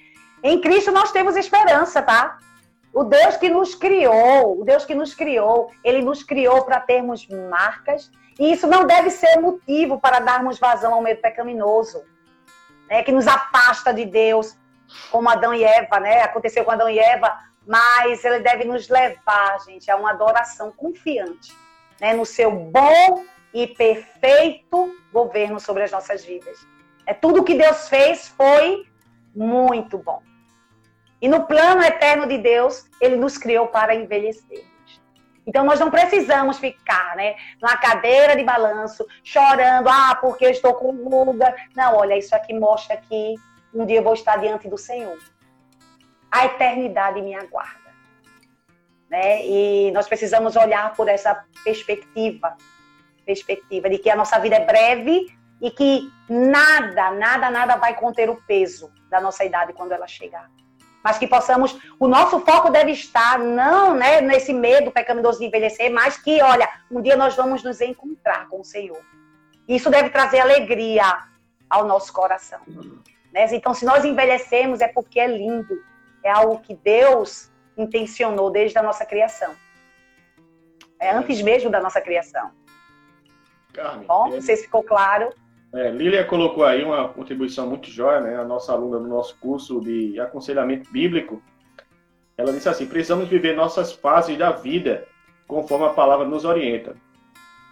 Em 0.43 0.61
Cristo 0.61 0.93
nós 0.93 1.11
temos 1.11 1.37
esperança, 1.37 2.03
tá? 2.03 2.39
O 2.93 3.03
Deus 3.03 3.37
que 3.37 3.49
nos 3.49 3.75
criou, 3.75 4.61
o 4.61 4.65
Deus 4.65 4.85
que 4.85 4.95
nos 4.95 5.15
criou, 5.15 5.71
ele 5.83 6.03
nos 6.03 6.23
criou 6.23 6.65
para 6.65 6.81
termos 6.81 7.27
marcas, 7.29 8.11
e 8.39 8.53
isso 8.53 8.67
não 8.67 8.87
deve 8.87 9.11
ser 9.11 9.41
motivo 9.41 9.99
para 9.99 10.19
darmos 10.19 10.59
vazão 10.59 10.95
ao 10.95 11.03
medo 11.03 11.21
pecaminoso, 11.21 12.05
né? 12.89 13.03
Que 13.03 13.11
nos 13.11 13.27
afasta 13.27 13.93
de 13.93 14.05
Deus, 14.05 14.55
como 15.11 15.31
Adão 15.31 15.55
e 15.55 15.65
Eva, 15.65 15.99
né? 15.99 16.23
Aconteceu 16.23 16.63
com 16.63 16.73
Adão 16.73 16.91
e 16.91 16.99
Eva, 16.99 17.37
mas 17.67 18.23
ele 18.23 18.41
deve 18.41 18.65
nos 18.65 18.91
levar, 18.91 19.59
gente, 19.65 19.91
a 19.91 19.97
uma 19.97 20.11
adoração 20.11 20.71
confiante, 20.71 21.57
né? 21.99 22.13
No 22.13 22.27
seu 22.27 22.51
bom 22.51 23.25
e 23.55 23.69
perfeito 23.69 24.95
governo 25.13 25.61
sobre 25.61 25.85
as 25.85 25.93
nossas 25.93 26.25
vidas. 26.25 26.67
É 27.07 27.15
tudo 27.15 27.45
que 27.45 27.55
Deus 27.55 27.89
fez 27.89 28.29
foi 28.29 28.87
muito 29.35 29.97
bom. 29.97 30.21
E 31.23 31.29
no 31.29 31.47
plano 31.47 31.83
eterno 31.83 32.27
de 32.27 32.37
Deus, 32.37 32.87
ele 33.01 33.17
nos 33.17 33.39
criou 33.39 33.69
para 33.69 33.95
envelhecermos. 33.95 34.75
Então 35.47 35.65
nós 35.65 35.79
não 35.79 35.91
precisamos 35.91 36.59
ficar, 36.59 37.15
né, 37.17 37.37
numa 37.61 37.77
cadeira 37.77 38.35
de 38.35 38.43
balanço, 38.43 39.07
chorando, 39.23 39.89
ah, 39.89 40.19
porque 40.21 40.47
eu 40.47 40.51
estou 40.51 40.75
com 40.75 40.91
ruga. 40.91 41.55
Não, 41.77 41.97
olha, 41.97 42.17
isso 42.17 42.35
aqui 42.35 42.53
mostra 42.53 42.97
que 42.97 43.35
um 43.73 43.87
dia 43.87 43.99
eu 43.99 44.03
vou 44.03 44.15
estar 44.15 44.37
diante 44.39 44.69
do 44.69 44.79
Senhor. 44.79 45.19
A 46.31 46.47
eternidade 46.47 47.21
me 47.21 47.35
aguarda. 47.35 47.85
Né? 49.11 49.47
E 49.47 49.91
nós 49.93 50.09
precisamos 50.09 50.57
olhar 50.57 50.95
por 50.95 51.09
essa 51.09 51.45
perspectiva, 51.63 52.57
perspectiva 53.25 53.89
de 53.89 53.99
que 53.99 54.11
a 54.11 54.17
nossa 54.17 54.39
vida 54.39 54.57
é 54.57 54.65
breve 54.65 55.27
e 55.61 55.71
que 55.71 56.11
nada, 56.29 57.11
nada, 57.13 57.51
nada 57.51 57.77
vai 57.77 57.95
conter 57.95 58.29
o 58.29 58.37
peso 58.47 58.93
da 59.11 59.21
nossa 59.21 59.45
idade 59.45 59.73
quando 59.73 59.93
ela 59.93 60.07
chegar 60.07 60.49
mas 61.05 61.19
que 61.19 61.27
possamos, 61.27 61.79
o 62.01 62.09
nosso 62.09 62.41
foco 62.41 62.71
deve 62.71 62.93
estar 62.93 63.39
não 63.39 63.95
né, 63.95 64.23
nesse 64.23 64.55
medo 64.55 64.91
pecaminoso 64.91 65.39
de 65.39 65.45
envelhecer, 65.45 65.93
mas 65.93 66.17
que, 66.17 66.41
olha, 66.41 66.67
um 66.91 67.03
dia 67.03 67.15
nós 67.15 67.37
vamos 67.37 67.63
nos 67.63 67.79
encontrar 67.83 68.49
com 68.49 68.61
o 68.61 68.65
Senhor. 68.65 68.99
Isso 69.69 69.91
deve 69.91 70.09
trazer 70.09 70.41
alegria 70.41 71.05
ao 71.69 71.87
nosso 71.87 72.11
coração. 72.11 72.61
Né? 73.31 73.47
Então, 73.53 73.75
se 73.75 73.85
nós 73.85 74.03
envelhecemos, 74.03 74.81
é 74.81 74.89
porque 74.89 75.21
é 75.21 75.27
lindo, 75.27 75.79
é 76.25 76.31
algo 76.31 76.61
que 76.61 76.75
Deus 76.75 77.53
intencionou 77.77 78.51
desde 78.51 78.79
a 78.79 78.83
nossa 78.83 79.05
criação. 79.05 79.55
É 80.99 81.11
antes 81.11 81.43
mesmo 81.43 81.71
da 81.71 81.83
nossa 81.83 82.01
criação. 82.01 82.51
Carmen, 83.75 84.07
Bom, 84.07 84.31
não 84.31 84.41
sei 84.41 84.57
se 84.57 84.65
ficou 84.65 84.83
claro. 84.83 85.31
É, 85.75 85.91
Lília 85.91 86.25
colocou 86.25 86.65
aí 86.65 86.85
uma 86.85 87.09
contribuição 87.09 87.69
muito 87.69 87.91
jóia, 87.91 88.21
né? 88.21 88.37
A 88.37 88.45
nossa 88.45 88.73
aluna 88.73 88.99
do 88.99 89.09
nosso 89.09 89.37
curso 89.41 89.81
de 89.81 90.19
aconselhamento 90.21 90.91
bíblico. 90.91 91.43
Ela 92.39 92.53
disse 92.53 92.69
assim: 92.69 92.87
precisamos 92.87 93.29
viver 93.29 93.57
nossas 93.57 93.93
fases 93.93 94.39
da 94.39 94.53
vida 94.53 95.07
conforme 95.47 95.87
a 95.87 95.91
palavra 95.91 96.27
nos 96.27 96.45
orienta. 96.45 96.97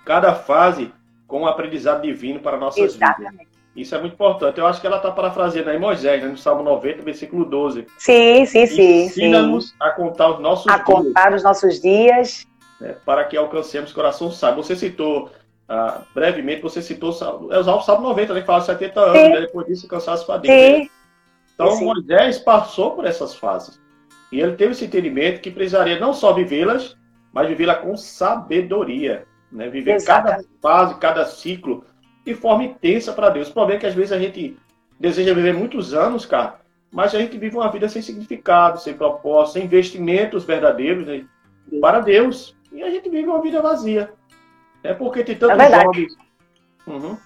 Cada 0.05 0.35
fase 0.35 0.93
com 1.29 1.43
um 1.43 1.47
aprendizado 1.47 2.03
divino 2.03 2.41
para 2.41 2.57
nossas 2.57 2.95
Exatamente. 2.95 3.31
vidas. 3.31 3.53
Isso 3.75 3.95
é 3.95 4.01
muito 4.01 4.13
importante. 4.15 4.59
Eu 4.59 4.67
acho 4.67 4.81
que 4.81 4.87
ela 4.87 4.99
está 4.99 5.11
parafraseando 5.11 5.71
aí 5.71 5.79
Moisés, 5.79 6.23
né, 6.23 6.29
no 6.29 6.37
Salmo 6.37 6.63
90, 6.63 7.03
versículo 7.03 7.45
12. 7.45 7.87
Sim, 7.97 8.45
sim, 8.45 8.67
sim. 8.67 9.05
Ensina-nos 9.05 9.75
a 9.81 9.91
contar 9.91 10.33
os 10.33 10.41
nossos 10.41 10.67
a 10.69 10.77
dias. 10.77 10.81
A 10.81 10.85
contar 10.85 11.35
os 11.35 11.43
nossos 11.43 11.81
dias. 11.81 12.47
Né, 12.79 12.97
para 13.07 13.25
que 13.25 13.37
alcancemos 13.37 13.93
coração 13.93 14.31
sábio. 14.31 14.63
Você 14.63 14.77
citou, 14.77 15.31
ah, 15.69 16.03
brevemente, 16.15 16.63
você 16.63 16.83
citou 16.83 17.11
é 17.51 17.59
o 17.59 17.83
Salmo 17.83 18.09
90, 18.09 18.35
né, 18.35 18.41
que 18.41 18.47
fala 18.47 18.61
70 18.61 19.01
anos, 19.01 19.15
né, 19.15 19.41
depois 19.43 19.67
disso 19.67 19.89
cansaço 19.89 20.27
para. 20.27 20.43
Né? 20.43 20.89
Então, 21.55 21.71
sim. 21.73 21.85
Moisés 21.85 22.39
passou 22.39 22.93
por 22.93 23.05
essas 23.05 23.35
fases. 23.35 23.81
E 24.31 24.41
ele 24.41 24.57
teve 24.57 24.73
esse 24.73 24.85
entendimento 24.85 25.41
que 25.41 25.51
precisaria 25.51 26.01
não 26.01 26.13
só 26.15 26.33
vivê-las, 26.33 26.97
mas 27.33 27.49
vivê-las 27.49 27.79
com 27.79 27.97
sabedoria. 27.97 29.27
Né? 29.51 29.69
Viver 29.69 29.95
Exatamente. 29.95 30.49
cada 30.49 30.49
fase, 30.61 30.95
cada 30.99 31.27
ciclo 31.27 31.85
de 32.25 32.35
forma 32.35 32.65
intensa 32.65 33.13
para 33.13 33.29
Deus. 33.29 33.49
O 33.49 33.53
problema 33.53 33.79
é 33.79 33.81
que 33.81 33.87
às 33.87 33.95
vezes 33.95 34.13
a 34.13 34.19
gente 34.19 34.57
deseja 34.99 35.35
viver 35.35 35.53
muitos 35.53 35.93
anos, 35.93 36.25
cara, 36.25 36.61
mas 36.91 37.15
a 37.15 37.19
gente 37.19 37.37
vive 37.37 37.57
uma 37.57 37.71
vida 37.71 37.89
sem 37.89 38.01
significado, 38.01 38.81
sem 38.81 38.95
propósito, 38.95 39.55
sem 39.55 39.65
investimentos 39.65 40.45
verdadeiros 40.45 41.07
né, 41.07 41.25
para 41.81 42.01
Deus. 42.01 42.57
E 42.73 42.83
a 42.83 42.91
gente 42.91 43.09
vive 43.11 43.29
uma 43.29 43.43
vida 43.43 43.61
vazia. 43.61 44.13
É 44.85 44.93
porque 44.95 45.25
tem 45.25 45.37
tantos 45.37 45.59
é 45.59 45.83
jovens. 45.83 46.17
Uhum. 46.87 47.17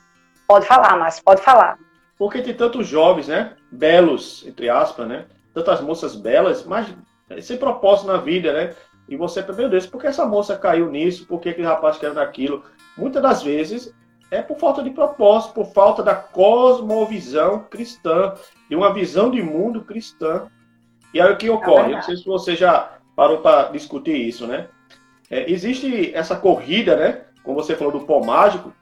Pode 0.47 0.67
falar, 0.67 0.97
mas 0.99 1.21
pode 1.21 1.43
falar. 1.43 1.79
Porque 2.19 2.43
tem 2.43 2.55
tantos 2.55 2.87
jovens, 2.87 3.29
né? 3.29 3.55
Belos, 3.71 4.45
entre 4.47 4.69
aspas, 4.69 5.07
né? 5.07 5.27
Tantas 5.53 5.81
moças 5.81 6.15
belas, 6.15 6.65
mas 6.65 6.95
sem 7.41 7.57
propósito 7.57 8.07
na 8.07 8.19
vida, 8.19 8.53
né? 8.53 8.75
E 9.09 9.17
você, 9.17 9.43
meu 9.43 9.69
Deus, 9.69 9.87
por 9.87 10.01
que 10.01 10.07
essa 10.07 10.27
moça 10.27 10.57
caiu 10.57 10.91
nisso? 10.91 11.27
Por 11.27 11.41
que 11.41 11.51
aquele 11.51 11.67
rapaz 11.67 11.99
caiu 11.99 12.15
naquilo? 12.15 12.65
Muitas 12.97 13.23
das 13.23 13.43
vezes 13.43 13.95
é 14.31 14.43
por 14.43 14.59
falta 14.59 14.83
de 14.83 14.91
propósito, 14.91 15.55
por 15.55 15.67
falta 15.67 16.03
da 16.03 16.15
cosmovisão 16.15 17.61
cristã, 17.71 18.35
de 18.69 18.75
uma 18.75 18.93
visão 18.93 19.31
de 19.31 19.43
mundo 19.43 19.83
cristã. 19.83 20.49
E 21.15 21.21
aí 21.21 21.33
o 21.33 21.37
que 21.37 21.49
ocorre? 21.49 21.93
É 21.93 21.97
não 21.97 22.03
sei 22.03 22.17
se 22.17 22.25
você 22.25 22.57
já 22.57 22.99
parou 23.15 23.39
para 23.39 23.71
discutir 23.71 24.17
isso, 24.17 24.47
né? 24.47 24.69
É, 25.31 25.51
existe 25.51 26.15
essa 26.15 26.37
corrida, 26.37 26.97
né? 26.97 27.23
Como 27.47 27.63
você 27.63 27.77
falou 27.77 27.93
do 27.93 28.05
pó 28.05 28.23
mágico. 28.23 28.75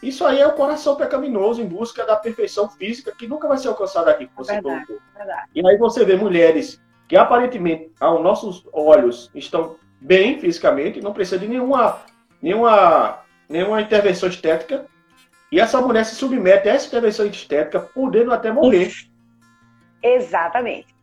Isso 0.00 0.24
aí 0.24 0.40
é 0.40 0.46
o 0.46 0.52
coração 0.52 0.94
pecaminoso 0.94 1.60
em 1.60 1.66
busca 1.66 2.06
da 2.06 2.14
perfeição 2.14 2.70
física 2.70 3.12
que 3.12 3.26
nunca 3.26 3.48
vai 3.48 3.58
ser 3.58 3.66
alcançada 3.66 4.08
aqui, 4.08 4.28
como 4.28 4.44
você 4.44 4.52
verdade, 4.52 4.86
colocou. 4.86 5.06
Verdade. 5.16 5.50
E 5.52 5.68
aí 5.68 5.76
você 5.76 6.04
vê 6.04 6.14
mulheres 6.14 6.80
que 7.08 7.16
aparentemente, 7.16 7.90
aos 7.98 8.22
nossos 8.22 8.68
olhos, 8.72 9.28
estão 9.34 9.74
bem 10.00 10.38
fisicamente, 10.38 11.00
não 11.00 11.12
precisa 11.12 11.40
de 11.40 11.48
nenhuma, 11.48 11.98
nenhuma, 12.40 13.18
nenhuma 13.48 13.80
intervenção 13.80 14.28
estética, 14.28 14.86
e 15.50 15.58
essa 15.58 15.80
mulher 15.80 16.04
se 16.04 16.14
submete 16.14 16.68
a 16.68 16.74
essa 16.74 16.86
intervenção 16.86 17.26
estética, 17.26 17.80
podendo 17.80 18.32
até 18.32 18.52
morrer. 18.52 18.92
Exatamente. 20.00 20.94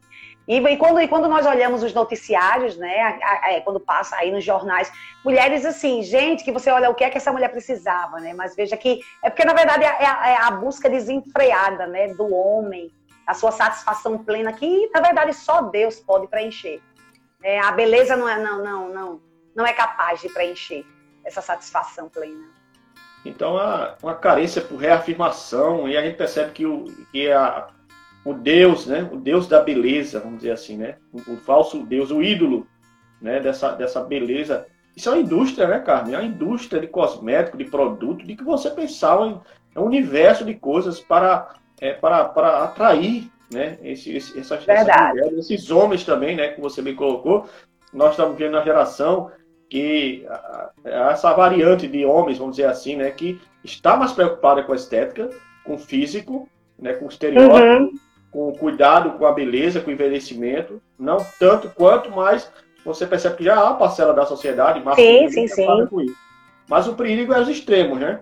E, 0.47 0.57
e, 0.59 0.77
quando, 0.77 1.01
e 1.01 1.07
quando 1.07 1.27
nós 1.27 1.45
olhamos 1.45 1.81
os 1.81 1.93
noticiários, 1.93 2.77
né, 2.77 3.01
a, 3.01 3.47
a, 3.47 3.53
é, 3.53 3.61
quando 3.61 3.79
passa 3.79 4.15
aí 4.15 4.31
nos 4.31 4.43
jornais, 4.43 4.91
mulheres 5.23 5.65
assim, 5.65 6.03
gente, 6.03 6.43
que 6.43 6.51
você 6.51 6.69
olha 6.69 6.89
o 6.89 6.93
que 6.93 7.03
é 7.03 7.09
que 7.09 7.17
essa 7.17 7.31
mulher 7.31 7.49
precisava, 7.49 8.19
né? 8.19 8.33
Mas 8.33 8.55
veja 8.55 8.77
que 8.77 9.01
é 9.23 9.29
porque 9.29 9.43
na 9.43 9.53
verdade 9.53 9.83
é, 9.83 9.87
é, 9.87 10.33
é 10.33 10.37
a 10.37 10.51
busca 10.51 10.89
desenfreada, 10.89 11.87
né, 11.87 12.13
do 12.13 12.31
homem, 12.31 12.91
a 13.25 13.33
sua 13.33 13.51
satisfação 13.51 14.19
plena, 14.19 14.53
que 14.53 14.89
na 14.93 15.01
verdade 15.01 15.33
só 15.33 15.61
Deus 15.61 15.99
pode 15.99 16.27
preencher. 16.27 16.79
É, 17.41 17.59
a 17.59 17.71
beleza 17.71 18.15
não 18.15 18.29
é, 18.29 18.37
não, 18.37 18.63
não, 18.63 18.89
não, 18.89 19.21
não 19.55 19.65
é 19.65 19.73
capaz 19.73 20.21
de 20.21 20.29
preencher 20.29 20.85
essa 21.23 21.41
satisfação 21.41 22.07
plena. 22.07 22.53
Então, 23.25 23.57
há 23.57 23.95
uma 24.03 24.13
carência 24.13 24.61
por 24.61 24.77
reafirmação, 24.77 25.89
e 25.89 25.97
a 25.97 26.01
gente 26.03 26.15
percebe 26.15 26.51
que 26.51 26.65
o, 26.65 26.85
que 27.11 27.31
a, 27.31 27.67
o 28.25 28.33
Deus, 28.33 28.87
né, 28.87 29.07
o 29.11 29.17
Deus 29.17 29.47
da 29.47 29.61
beleza, 29.61 30.19
vamos 30.19 30.37
dizer 30.37 30.51
assim, 30.51 30.77
né, 30.77 30.95
o, 31.13 31.33
o 31.33 31.37
falso 31.37 31.85
Deus, 31.85 32.11
o 32.11 32.21
ídolo 32.21 32.67
né, 33.21 33.39
dessa, 33.39 33.71
dessa 33.71 34.01
beleza, 34.01 34.65
isso 34.95 35.09
é 35.09 35.11
uma 35.11 35.21
indústria, 35.21 35.67
né, 35.67 35.79
Carmen? 35.79 36.15
É 36.15 36.17
uma 36.17 36.25
indústria 36.25 36.79
de 36.79 36.87
cosmético, 36.87 37.57
de 37.57 37.65
produto, 37.65 38.25
de 38.25 38.35
que 38.35 38.43
você 38.43 38.69
pensava 38.69 39.41
é 39.75 39.79
um 39.79 39.85
universo 39.85 40.45
de 40.45 40.53
coisas 40.53 41.01
para 41.01 41.53
é, 41.81 41.91
para, 41.91 42.23
para 42.25 42.63
atrair 42.63 43.29
né, 43.53 43.77
esse, 43.83 44.15
esse, 44.15 44.39
essas, 44.39 44.67
essas 44.67 45.09
mulheres, 45.09 45.37
esses 45.37 45.69
homens 45.69 46.05
também, 46.05 46.35
né, 46.35 46.49
que 46.49 46.61
você 46.61 46.81
me 46.81 46.93
colocou. 46.93 47.45
Nós 47.93 48.11
estamos 48.11 48.37
vendo 48.37 48.55
uma 48.55 48.63
geração 48.63 49.31
que 49.69 50.25
essa 50.83 51.33
variante 51.33 51.87
de 51.87 52.05
homens, 52.05 52.37
vamos 52.37 52.55
dizer 52.55 52.69
assim, 52.69 52.95
né, 52.95 53.11
que 53.11 53.39
está 53.63 53.97
mais 53.97 54.13
preocupada 54.13 54.63
com 54.63 54.71
a 54.71 54.75
estética, 54.75 55.29
com 55.65 55.75
o 55.75 55.79
físico, 55.79 56.47
né, 56.79 56.93
com 56.93 57.05
o 57.05 57.09
estereótipo, 57.09 57.83
uhum. 57.83 57.91
Com 58.35 58.49
o 58.49 58.57
cuidado 58.57 59.11
com 59.11 59.25
a 59.25 59.31
beleza, 59.31 59.79
com 59.79 59.89
o 59.89 59.93
envelhecimento, 59.93 60.81
não 60.99 61.25
tanto 61.39 61.69
quanto, 61.69 62.11
mas 62.11 62.51
você 62.83 63.07
percebe 63.07 63.37
que 63.37 63.45
já 63.45 63.65
há 63.65 63.73
parcela 63.75 64.13
da 64.13 64.25
sociedade 64.25 64.83
masculina 64.83 65.29
sim, 65.29 65.47
sim, 65.47 65.55
sim. 65.55 65.87
com 65.87 66.01
isso. 66.01 66.17
Mas 66.67 66.85
o 66.85 66.95
perigo 66.95 67.31
é 67.31 67.39
os 67.39 67.47
extremos, 67.47 67.97
né? 67.97 68.19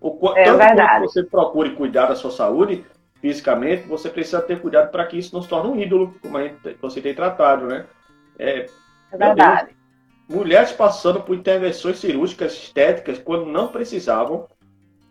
O, 0.00 0.32
é 0.34 0.46
tanto 0.46 0.58
verdade. 0.58 0.98
quanto 0.98 1.12
você 1.12 1.22
procure 1.22 1.70
cuidar 1.76 2.06
da 2.06 2.16
sua 2.16 2.32
saúde 2.32 2.84
fisicamente, 3.20 3.86
você 3.86 4.10
precisa 4.10 4.42
ter 4.42 4.60
cuidado 4.60 4.90
para 4.90 5.06
que 5.06 5.16
isso 5.16 5.32
não 5.32 5.40
se 5.40 5.48
torne 5.48 5.70
um 5.70 5.80
ídolo, 5.80 6.12
como 6.20 6.38
a 6.38 6.42
gente, 6.42 6.76
você 6.82 7.00
tem 7.00 7.14
tratado, 7.14 7.66
né? 7.66 7.86
É, 8.40 8.66
é 9.12 9.16
verdade. 9.16 9.76
Deus, 10.28 10.40
mulheres 10.40 10.72
passando 10.72 11.20
por 11.20 11.36
intervenções 11.36 12.00
cirúrgicas 12.00 12.52
estéticas 12.52 13.16
quando 13.20 13.46
não 13.46 13.68
precisavam. 13.68 14.48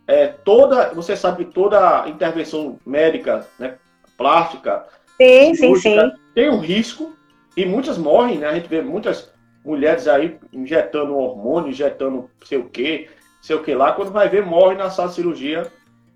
É, 0.06 0.26
toda, 0.26 0.92
você 0.92 1.16
sabe 1.16 1.46
que 1.46 1.52
toda 1.52 2.06
intervenção 2.06 2.78
médica, 2.84 3.46
né, 3.58 3.76
plástica, 4.16 4.86
sim, 5.16 5.54
sim, 5.54 5.74
sim. 5.76 6.12
tem 6.34 6.50
um 6.50 6.60
risco 6.60 7.16
e 7.56 7.64
muitas 7.64 7.98
morrem, 7.98 8.38
né? 8.38 8.48
A 8.48 8.54
gente 8.54 8.68
vê 8.68 8.82
muitas 8.82 9.32
mulheres 9.64 10.06
aí 10.06 10.38
injetando 10.52 11.16
hormônio, 11.16 11.70
injetando 11.70 12.30
sei 12.44 12.58
o 12.58 12.68
quê, 12.68 13.08
sei 13.40 13.56
o 13.56 13.62
que 13.62 13.74
lá, 13.74 13.92
quando 13.92 14.12
vai 14.12 14.28
ver, 14.28 14.44
morre 14.44 14.76
na 14.76 14.90
sala 14.90 15.08
de 15.08 15.14
cirurgia, 15.14 15.70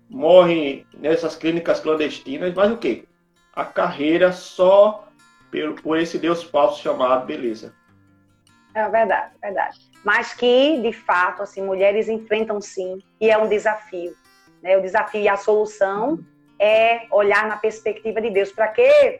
morre 0.09 0.85
nessas 0.93 1.35
clínicas 1.35 1.79
clandestinas, 1.79 2.53
mas 2.53 2.71
o 2.71 2.77
quê? 2.77 3.05
A 3.53 3.65
carreira 3.65 4.31
só 4.31 5.07
por, 5.51 5.81
por 5.81 5.97
esse 5.97 6.17
Deus 6.17 6.43
falso 6.43 6.81
chamado 6.81 7.25
beleza. 7.25 7.73
É 8.73 8.87
verdade, 8.87 9.33
verdade. 9.41 9.79
Mas 10.03 10.33
que, 10.33 10.81
de 10.81 10.93
fato, 10.93 11.43
assim, 11.43 11.61
mulheres 11.61 12.07
enfrentam 12.07 12.61
sim, 12.61 12.99
e 13.19 13.29
é 13.29 13.37
um 13.37 13.49
desafio. 13.49 14.15
Né? 14.61 14.77
O 14.77 14.81
desafio 14.81 15.21
e 15.21 15.27
a 15.27 15.35
solução 15.35 16.19
é 16.61 17.07
olhar 17.09 17.47
na 17.47 17.57
perspectiva 17.57 18.21
de 18.21 18.29
Deus. 18.29 18.51
Para 18.51 18.67
que 18.67 19.19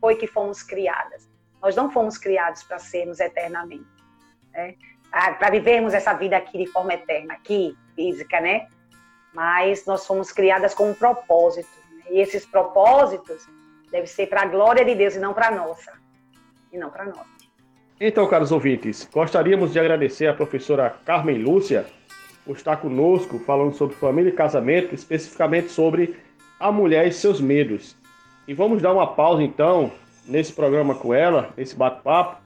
foi 0.00 0.14
que 0.14 0.28
fomos 0.28 0.62
criadas? 0.62 1.28
Nós 1.60 1.74
não 1.74 1.90
fomos 1.90 2.16
criados 2.16 2.62
para 2.62 2.78
sermos 2.78 3.18
eternamente. 3.18 3.84
Né? 4.52 4.76
para 5.10 5.50
vivermos 5.50 5.94
essa 5.94 6.12
vida 6.12 6.36
aqui 6.36 6.58
de 6.58 6.66
forma 6.66 6.92
eterna, 6.92 7.32
aqui, 7.32 7.74
física, 7.96 8.40
né? 8.42 8.68
Mas 9.32 9.86
nós 9.86 10.06
fomos 10.06 10.30
criadas 10.30 10.74
com 10.74 10.90
um 10.90 10.94
propósito. 10.94 11.70
Né? 11.90 12.02
E 12.10 12.20
esses 12.20 12.44
propósitos 12.44 13.48
devem 13.90 14.06
ser 14.06 14.26
para 14.26 14.42
a 14.42 14.46
glória 14.46 14.84
de 14.84 14.94
Deus 14.94 15.16
e 15.16 15.18
não 15.18 15.32
para 15.32 15.48
a 15.48 15.50
nossa. 15.50 15.92
E 16.70 16.76
não 16.76 16.90
para 16.90 17.06
nós. 17.06 17.26
Então, 17.98 18.28
caros 18.28 18.52
ouvintes, 18.52 19.08
gostaríamos 19.10 19.72
de 19.72 19.80
agradecer 19.80 20.26
à 20.26 20.34
professora 20.34 20.94
Carmen 21.06 21.38
Lúcia 21.38 21.86
por 22.44 22.54
estar 22.54 22.76
conosco 22.76 23.38
falando 23.40 23.74
sobre 23.74 23.96
família 23.96 24.28
e 24.28 24.32
casamento, 24.32 24.94
especificamente 24.94 25.70
sobre 25.70 26.16
a 26.58 26.72
mulher 26.72 27.06
e 27.06 27.12
seus 27.12 27.40
medos. 27.40 27.96
E 28.46 28.54
vamos 28.54 28.82
dar 28.82 28.92
uma 28.92 29.06
pausa 29.06 29.42
então 29.42 29.92
nesse 30.26 30.52
programa 30.52 30.94
com 30.94 31.14
ela, 31.14 31.50
nesse 31.56 31.76
bate-papo, 31.76 32.40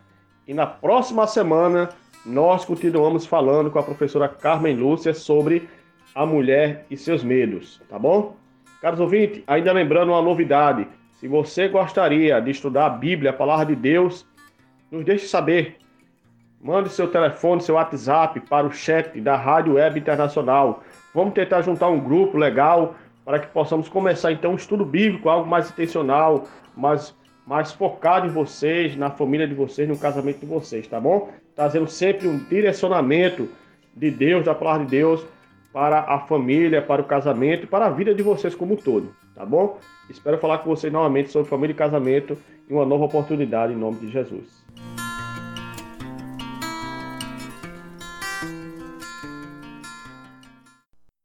e 0.46 0.54
na 0.54 0.66
próxima 0.66 1.26
semana 1.26 1.90
nós 2.24 2.64
continuamos 2.64 3.26
falando 3.26 3.70
com 3.70 3.78
a 3.78 3.82
professora 3.82 4.28
Carmen 4.28 4.76
Lúcia 4.76 5.14
sobre 5.14 5.68
a 6.14 6.26
mulher 6.26 6.86
e 6.90 6.96
seus 6.96 7.24
medos, 7.24 7.80
tá 7.88 7.98
bom? 7.98 8.36
Caros 8.80 9.00
ouvintes, 9.00 9.42
ainda 9.46 9.72
lembrando 9.72 10.10
uma 10.10 10.22
novidade, 10.22 10.86
se 11.18 11.28
você 11.28 11.68
gostaria 11.68 12.40
de 12.40 12.50
estudar 12.50 12.86
a 12.86 12.90
Bíblia, 12.90 13.30
a 13.30 13.32
palavra 13.32 13.66
de 13.66 13.76
Deus, 13.76 14.26
nos 14.90 15.04
deixe 15.04 15.28
saber. 15.28 15.76
Mande 16.60 16.88
seu 16.88 17.08
telefone, 17.08 17.62
seu 17.62 17.76
WhatsApp 17.76 18.40
para 18.40 18.66
o 18.66 18.72
chat 18.72 19.20
da 19.20 19.36
Rádio 19.36 19.74
Web 19.74 20.00
Internacional. 20.00 20.82
Vamos 21.14 21.34
tentar 21.34 21.62
juntar 21.62 21.88
um 21.88 22.00
grupo 22.00 22.36
legal 22.36 22.96
para 23.24 23.38
que 23.38 23.46
possamos 23.48 23.88
começar 23.88 24.32
então 24.32 24.52
um 24.52 24.56
estudo 24.56 24.84
bíblico, 24.84 25.28
algo 25.28 25.48
mais 25.48 25.70
intencional, 25.70 26.46
mais, 26.76 27.14
mais 27.46 27.72
focado 27.72 28.26
em 28.26 28.30
vocês, 28.30 28.96
na 28.96 29.10
família 29.10 29.46
de 29.46 29.54
vocês, 29.54 29.88
no 29.88 29.98
casamento 29.98 30.40
de 30.40 30.46
vocês, 30.46 30.86
tá 30.86 31.00
bom? 31.00 31.30
trazendo 31.54 31.88
sempre 31.88 32.28
um 32.28 32.38
direcionamento 32.38 33.48
de 33.94 34.10
Deus, 34.10 34.44
da 34.44 34.54
palavra 34.54 34.84
de 34.84 34.90
Deus, 34.90 35.24
para 35.72 36.00
a 36.00 36.20
família, 36.20 36.82
para 36.82 37.00
o 37.00 37.04
casamento 37.04 37.66
para 37.66 37.86
a 37.86 37.90
vida 37.90 38.14
de 38.14 38.22
vocês 38.22 38.54
como 38.54 38.74
um 38.74 38.76
todo, 38.76 39.14
tá 39.34 39.44
bom? 39.44 39.78
Espero 40.10 40.38
falar 40.38 40.58
com 40.58 40.68
vocês 40.68 40.92
novamente 40.92 41.30
sobre 41.30 41.48
família 41.48 41.72
e 41.72 41.76
casamento 41.76 42.36
em 42.68 42.74
uma 42.74 42.84
nova 42.84 43.04
oportunidade 43.04 43.72
em 43.72 43.76
nome 43.76 43.98
de 43.98 44.10
Jesus. 44.10 44.62